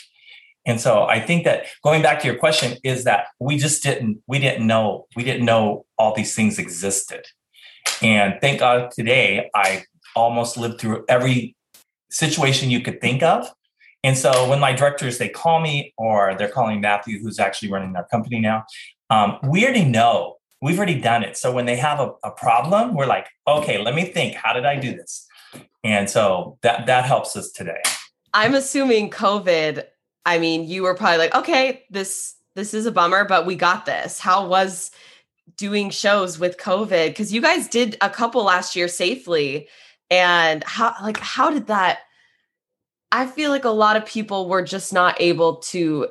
[0.64, 4.22] And so I think that going back to your question is that we just didn't
[4.28, 7.26] we didn't know we didn't know all these things existed.
[8.00, 11.56] And thank God today I almost lived through every
[12.10, 13.50] situation you could think of.
[14.04, 17.92] And so when my directors they call me or they're calling Matthew, who's actually running
[17.92, 18.64] their company now,
[19.10, 21.36] um, we already know we've already done it.
[21.36, 24.34] So when they have a, a problem, we're like, okay, let me think.
[24.34, 25.26] How did I do this?
[25.84, 27.82] And so that that helps us today.
[28.32, 29.84] I'm assuming COVID.
[30.24, 33.84] I mean, you were probably like, okay, this this is a bummer, but we got
[33.84, 34.18] this.
[34.18, 34.92] How was
[35.56, 37.08] doing shows with COVID?
[37.08, 39.68] Because you guys did a couple last year safely,
[40.10, 42.00] and how like how did that?
[43.10, 46.08] I feel like a lot of people were just not able to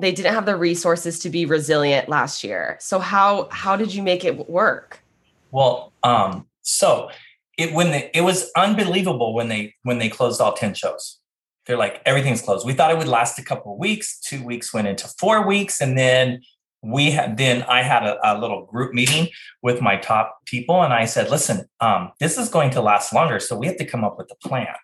[0.00, 2.76] they didn't have the resources to be resilient last year.
[2.80, 5.02] So how how did you make it work?
[5.50, 7.10] Well, um, so
[7.58, 11.18] it when they, it was unbelievable when they when they closed all 10 shows.
[11.66, 12.66] They're like everything's closed.
[12.66, 14.18] We thought it would last a couple of weeks.
[14.20, 16.40] Two weeks went into four weeks, and then
[16.82, 19.28] we had then I had a, a little group meeting
[19.62, 23.38] with my top people, and I said, "Listen, um, this is going to last longer,
[23.38, 24.74] so we have to come up with a plan."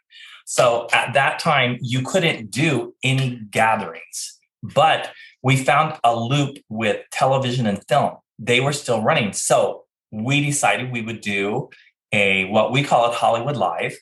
[0.44, 4.35] So at that time, you couldn't do any gatherings
[4.74, 5.12] but
[5.42, 8.16] we found a loop with television and film.
[8.38, 9.32] They were still running.
[9.32, 11.70] So we decided we would do
[12.12, 13.96] a what we call it Hollywood Live.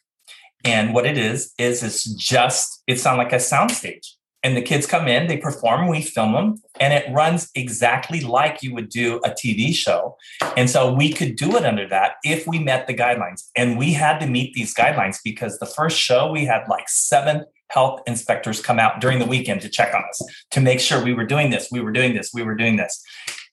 [0.64, 4.14] And what it is, is it's just, it's on like a soundstage.
[4.42, 8.62] And the kids come in, they perform, we film them, and it runs exactly like
[8.62, 10.16] you would do a TV show.
[10.54, 13.44] And so we could do it under that if we met the guidelines.
[13.56, 17.44] And we had to meet these guidelines because the first show we had like seven
[17.70, 21.14] health inspectors come out during the weekend to check on us to make sure we
[21.14, 23.02] were doing this, we were doing this, we were doing this.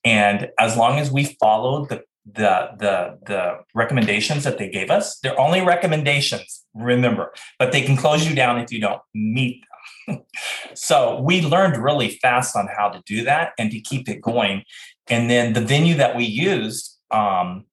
[0.04, 5.20] And as long as we followed the the the the recommendations that they gave us,
[5.20, 9.64] they're only recommendations, remember, but they can close you down if you don't meet
[10.08, 10.22] them.
[10.74, 14.64] so we learned really fast on how to do that and to keep it going.
[15.10, 17.66] And then the venue that we used, um,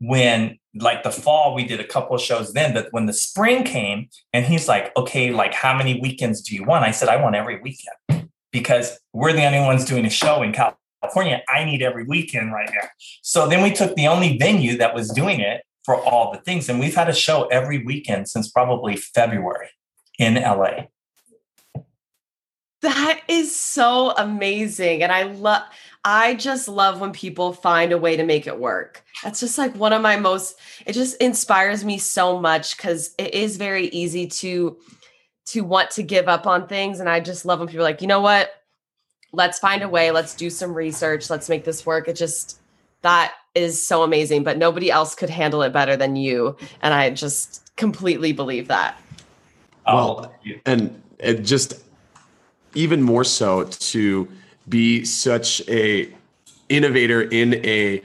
[0.00, 3.64] when like the fall we did a couple of shows then but when the spring
[3.64, 6.84] came and he's like okay like how many weekends do you want?
[6.84, 10.52] I said i want every weekend because we're the only ones doing a show in
[10.52, 11.42] california.
[11.48, 12.88] I need every weekend right now.
[13.22, 16.68] So then we took the only venue that was doing it for all the things
[16.68, 19.70] and we've had a show every weekend since probably february
[20.18, 20.68] in la
[22.82, 25.62] that is so amazing and i love
[26.04, 29.04] I just love when people find a way to make it work.
[29.22, 33.34] That's just like one of my most it just inspires me so much cuz it
[33.34, 34.78] is very easy to
[35.46, 38.00] to want to give up on things and I just love when people are like,
[38.00, 38.50] "You know what?
[39.32, 40.10] Let's find a way.
[40.10, 41.30] Let's do some research.
[41.30, 42.60] Let's make this work." It just
[43.02, 47.10] that is so amazing, but nobody else could handle it better than you and I
[47.10, 49.00] just completely believe that.
[49.86, 50.32] Well,
[50.66, 51.74] and it just
[52.74, 54.28] even more so to
[54.68, 56.12] be such a
[56.68, 58.02] innovator in a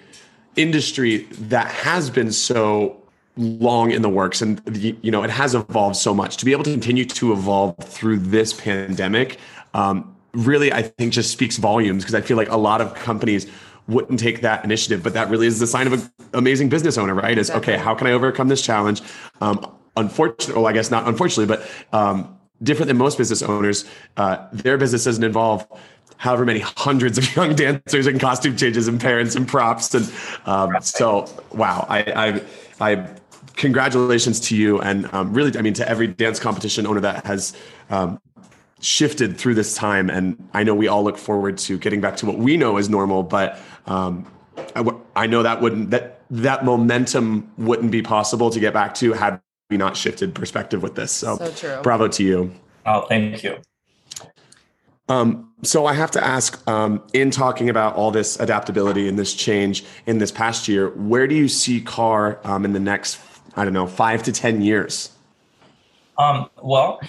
[0.55, 3.01] industry that has been so
[3.35, 6.37] long in the works and you know it has evolved so much.
[6.37, 9.39] To be able to continue to evolve through this pandemic
[9.73, 13.47] um, really i think just speaks volumes because i feel like a lot of companies
[13.87, 17.13] wouldn't take that initiative but that really is the sign of an amazing business owner
[17.13, 17.37] right?
[17.37, 19.01] Is okay how can i overcome this challenge?
[19.41, 23.85] Um, unfortunately well i guess not unfortunately but um, different than most business owners
[24.17, 25.67] uh, their business doesn't involve
[26.17, 29.93] however many hundreds of young dancers and costume changes and parents and props.
[29.93, 30.11] And
[30.45, 30.83] um, right.
[30.83, 32.41] so wow I,
[32.79, 33.09] I I
[33.55, 34.79] congratulations to you.
[34.81, 37.55] And um, really I mean to every dance competition owner that has
[37.89, 38.19] um,
[38.79, 40.09] shifted through this time.
[40.09, 42.89] And I know we all look forward to getting back to what we know is
[42.89, 44.25] normal but um,
[44.75, 49.13] I, I know that wouldn't that that momentum wouldn't be possible to get back to
[49.13, 51.11] had we not shifted perspective with this.
[51.11, 52.53] So, so bravo to you.
[52.85, 53.59] Oh thank you
[55.09, 59.33] um, so I have to ask, um, in talking about all this adaptability and this
[59.33, 63.19] change in this past year, where do you see KAR um, in the next
[63.55, 65.11] I don't know, five to 10 years?
[66.17, 66.99] Um, well,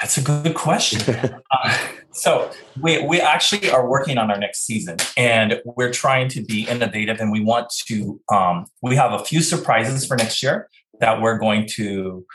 [0.00, 1.00] that's a good question.
[1.50, 1.78] uh,
[2.10, 6.68] so we we actually are working on our next season, and we're trying to be
[6.68, 8.20] innovative, and we want to.
[8.30, 10.68] Um, we have a few surprises for next year
[11.00, 12.26] that we're going to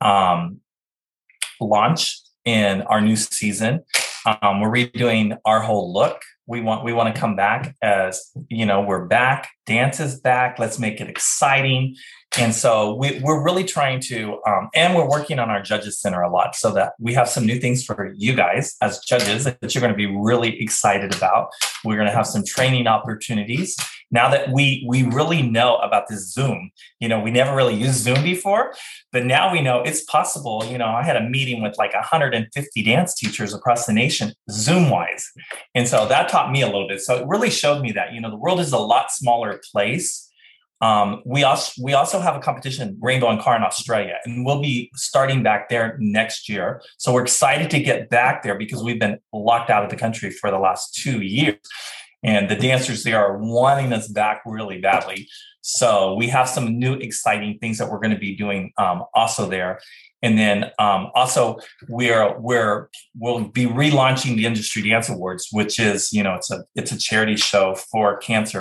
[0.00, 0.60] um,
[1.60, 3.84] launch in our new season.
[4.42, 6.22] Um, we're redoing our whole look.
[6.46, 9.50] We want we want to come back as you know we're back.
[9.66, 10.58] Dance is back.
[10.58, 11.96] Let's make it exciting.
[12.36, 16.20] And so we, we're really trying to, um, and we're working on our judges center
[16.20, 19.74] a lot so that we have some new things for you guys as judges that
[19.74, 21.50] you're going to be really excited about.
[21.84, 23.76] We're going to have some training opportunities
[24.10, 26.70] now that we we really know about this Zoom.
[27.00, 28.74] You know, we never really used Zoom before,
[29.12, 30.64] but now we know it's possible.
[30.64, 34.90] You know, I had a meeting with like 150 dance teachers across the nation, Zoom
[34.90, 35.30] wise,
[35.74, 37.00] and so that taught me a little bit.
[37.00, 40.27] So it really showed me that you know the world is a lot smaller place
[40.80, 44.62] um, we also we also have a competition, Rainbow and KAR in Australia, and we'll
[44.62, 46.82] be starting back there next year.
[46.98, 50.30] So we're excited to get back there because we've been locked out of the country
[50.30, 51.58] for the last two years,
[52.22, 55.28] and the dancers there are wanting us back really badly.
[55.62, 59.48] So we have some new exciting things that we're going to be doing um, also
[59.48, 59.80] there.
[60.22, 61.58] And then um, also
[61.88, 66.64] we're we're we'll be relaunching the Industry Dance Awards, which is you know it's a
[66.74, 68.60] it's a charity show for cancer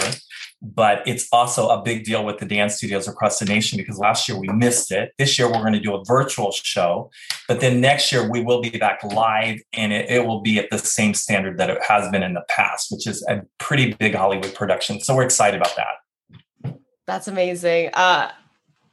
[0.62, 4.28] but it's also a big deal with the dance studios across the nation because last
[4.28, 5.12] year we missed it.
[5.18, 7.12] This year we're going to do a virtual show,
[7.48, 10.70] but then next year we will be back live and it, it, will be at
[10.72, 14.16] the same standard that it has been in the past, which is a pretty big
[14.16, 15.00] Hollywood production.
[15.00, 16.78] So we're excited about that.
[17.06, 17.92] That's amazing.
[17.94, 18.32] Uh,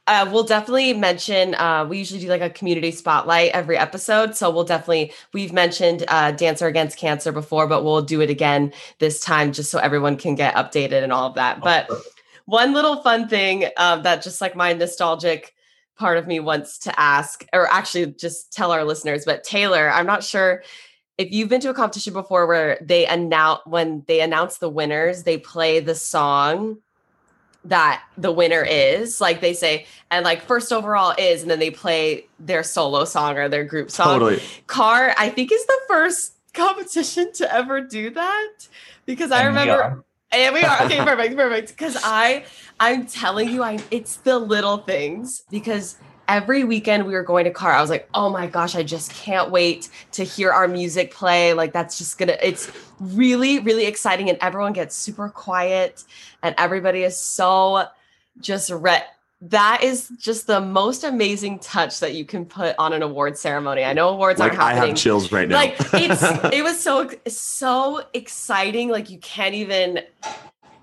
[0.07, 1.55] uh, we'll definitely mention.
[1.55, 5.11] Uh, we usually do like a community spotlight every episode, so we'll definitely.
[5.33, 9.71] We've mentioned uh, Dancer Against Cancer before, but we'll do it again this time just
[9.71, 11.61] so everyone can get updated and all of that.
[11.61, 11.89] But
[12.45, 15.55] one little fun thing uh, that just like my nostalgic
[15.97, 19.25] part of me wants to ask, or actually just tell our listeners.
[19.25, 20.61] But Taylor, I'm not sure
[21.17, 25.23] if you've been to a competition before where they announce when they announce the winners,
[25.23, 26.77] they play the song
[27.65, 29.19] that the winner is.
[29.19, 33.37] Like they say and like first overall is and then they play their solo song
[33.37, 34.19] or their group song.
[34.19, 34.41] Totally.
[34.67, 38.49] KAR i think is the first competition to ever do that
[39.05, 40.03] because i And we remember are.
[40.31, 40.83] and we are.
[40.83, 41.67] Okay perfect perfect.
[41.69, 42.45] Because i
[42.79, 45.97] i'm telling you i it's the little things because
[46.27, 49.13] every weekend we were going to KAR i was like oh my gosh i just
[49.13, 51.53] can't wait to hear our music play.
[51.53, 56.03] Like that's just gonna it's really really exciting and everyone gets super quiet
[56.41, 57.87] and everybody is so
[58.39, 59.03] just re-
[59.41, 63.83] that is just the most amazing touch that you can put on an award ceremony.
[63.83, 64.89] I know awards like aren't i happening.
[64.91, 65.55] have chills right now.
[65.55, 66.23] Like it's
[66.53, 70.01] it was so so exciting like you can't even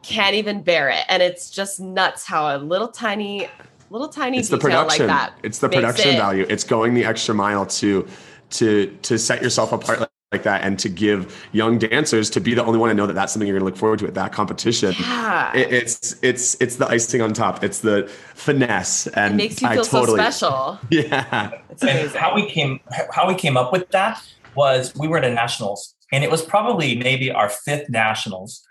[0.03, 3.49] can't even bear it and it's just nuts how a little tiny
[3.93, 6.47] little tiny it's the production like that it's the production it- value.
[6.49, 8.09] It's going the extra mile to
[8.51, 12.55] to to set yourself apart like, like that and to give young dancers to be
[12.55, 14.15] the only one to know that that's something you're going to look forward to at
[14.15, 14.95] that competition.
[14.99, 15.55] Yeah.
[15.55, 17.63] It, it's it's it's the icing on top.
[17.63, 20.79] It's the finesse and it makes you I feel totally, so special.
[20.91, 21.51] Yeah.
[21.71, 22.81] It's and how we came
[23.11, 24.23] how we came up with that
[24.55, 28.63] was we were at a nationals and it was probably maybe our fifth nationals.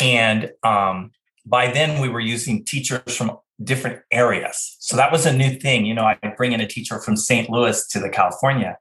[0.00, 1.12] And um,
[1.44, 4.76] by then we were using teachers from different areas.
[4.80, 5.86] So that was a new thing.
[5.86, 8.78] You know i bring in a teacher from st louis to the california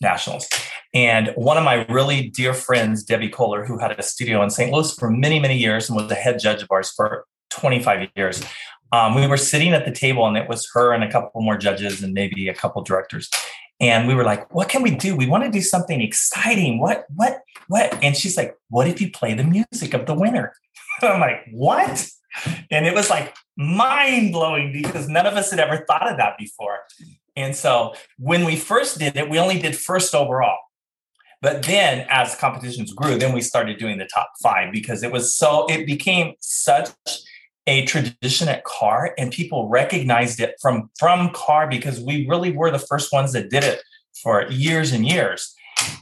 [0.00, 0.48] nationals.
[0.94, 4.72] And one of my really dear friends debbie kohler who had a studio in st
[4.72, 8.42] louis for many many years and was the head judge of ours for 25 years
[8.92, 11.56] um, we were sitting at the table and it was her and a couple more
[11.56, 13.30] judges and maybe a couple directors.
[13.80, 15.16] And we were like what can we do?
[15.16, 16.78] We want to do something exciting.
[16.78, 17.98] What what what?
[18.02, 20.52] And she's like what if you play the music of the winner?
[21.02, 22.06] I'm like what
[22.70, 26.38] and it was like mind blowing because none of us had ever thought of that
[26.38, 26.78] before.
[27.36, 30.58] And so when we first did it we only did first overall.
[31.40, 35.36] But then as competitions grew then we started doing the top five because it was
[35.36, 36.90] so it became such
[37.66, 42.70] a tradition at KAR and people recognized it from from KAR because we really were
[42.70, 43.82] the first ones that did it
[44.22, 45.54] for years and years.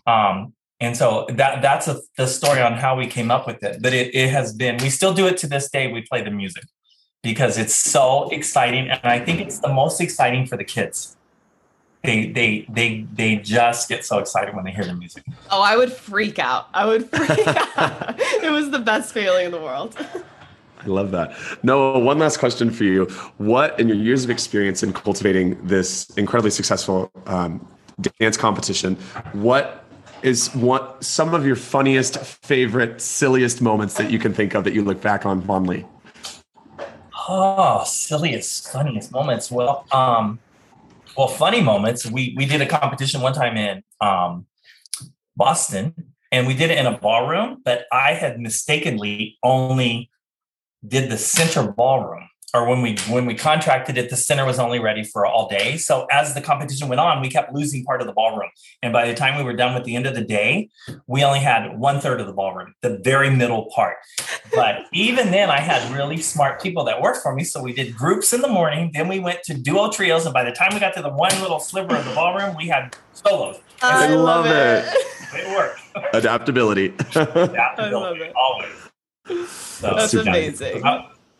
[0.06, 3.80] Um, and so that that's a, the story on how we came up with it
[3.82, 6.30] but it, it has been we still do it to this day we play the
[6.30, 6.64] music
[7.22, 11.16] because it's so exciting and i think it's the most exciting for the kids.
[12.02, 15.22] They they they they just get so excited when they hear the music.
[15.50, 16.68] Oh i would freak out.
[16.72, 18.14] I would freak out.
[18.18, 19.94] It was the best feeling in the world.
[20.82, 21.36] I love that.
[21.62, 23.04] Noah, one last question for you.
[23.36, 27.68] What, in your years of experience in cultivating this incredibly successful um,
[28.18, 28.96] dance competition,
[29.32, 29.79] what
[30.22, 34.74] is what some of your funniest, favorite, silliest moments that you can think of that
[34.74, 35.86] you look back on fondly?
[37.28, 39.50] Oh, silliest, funniest moments.
[39.50, 40.38] Well, um,
[41.16, 42.06] well, funny moments.
[42.06, 44.46] We we did a competition one time in um,
[45.36, 50.10] Boston, and we did it in a ballroom, but I had mistakenly only
[50.86, 54.78] did the center ballroom or when we when we contracted it, the center was only
[54.78, 55.76] ready for all day.
[55.76, 58.50] So as the competition went on, we kept losing part of the ballroom.
[58.82, 60.70] And by the time we were done with the end of the day,
[61.06, 63.96] we only had one third of the ballroom, the very middle part.
[64.52, 67.44] But even then, I had really smart people that worked for me.
[67.44, 70.44] So we did groups in the morning, then we went to duo trios, and by
[70.44, 73.58] the time we got to the one little sliver of the ballroom, we had solos.
[73.82, 74.84] I I love love it.
[75.32, 75.46] it.
[75.46, 75.80] It worked.
[76.14, 76.86] Adaptability.
[77.14, 78.32] Adaptability, love it.
[78.34, 79.50] always.
[79.50, 80.82] So, That's amazing.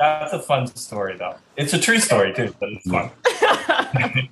[0.01, 1.37] That's a fun story, though.
[1.57, 3.11] It's a true story too, but it's fun.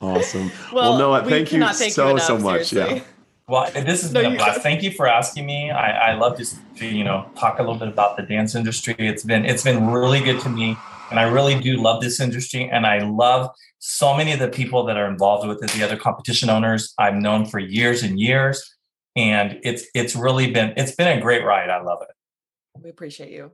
[0.00, 0.50] awesome.
[0.72, 2.66] Well, Noah, we thank you cannot thank so, enough, so much.
[2.66, 2.96] seriously.
[2.98, 3.02] Yeah.
[3.46, 4.60] Well, this has No, been a you- blast.
[4.62, 5.70] Thank you for asking me.
[5.70, 8.94] I, I love just to you know talk a little bit about the dance industry.
[8.98, 10.76] It's been it's been really good to me,
[11.10, 13.50] and I really do love this industry, and I love
[13.80, 15.70] so many of the people that are involved with it.
[15.72, 18.76] The other competition owners I've known for years and years,
[19.14, 21.68] and it's it's really been it's been a great ride.
[21.68, 22.08] I love it.
[22.82, 23.52] We appreciate you.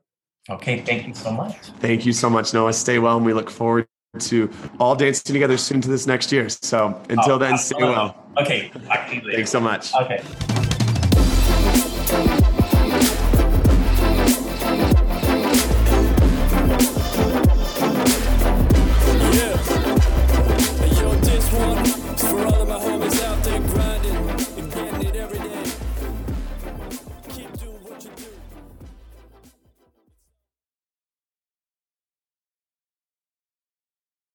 [0.50, 1.54] Okay, thank you so much.
[1.80, 2.72] Thank you so much, Noah.
[2.72, 3.86] Stay well, and we look forward
[4.18, 6.48] to all dancing together soon to this next year.
[6.48, 8.16] So until Oh, then, uh, stay well.
[8.38, 9.36] Okay, talk to you later.
[9.36, 9.94] Thanks so much.
[9.94, 10.22] Okay.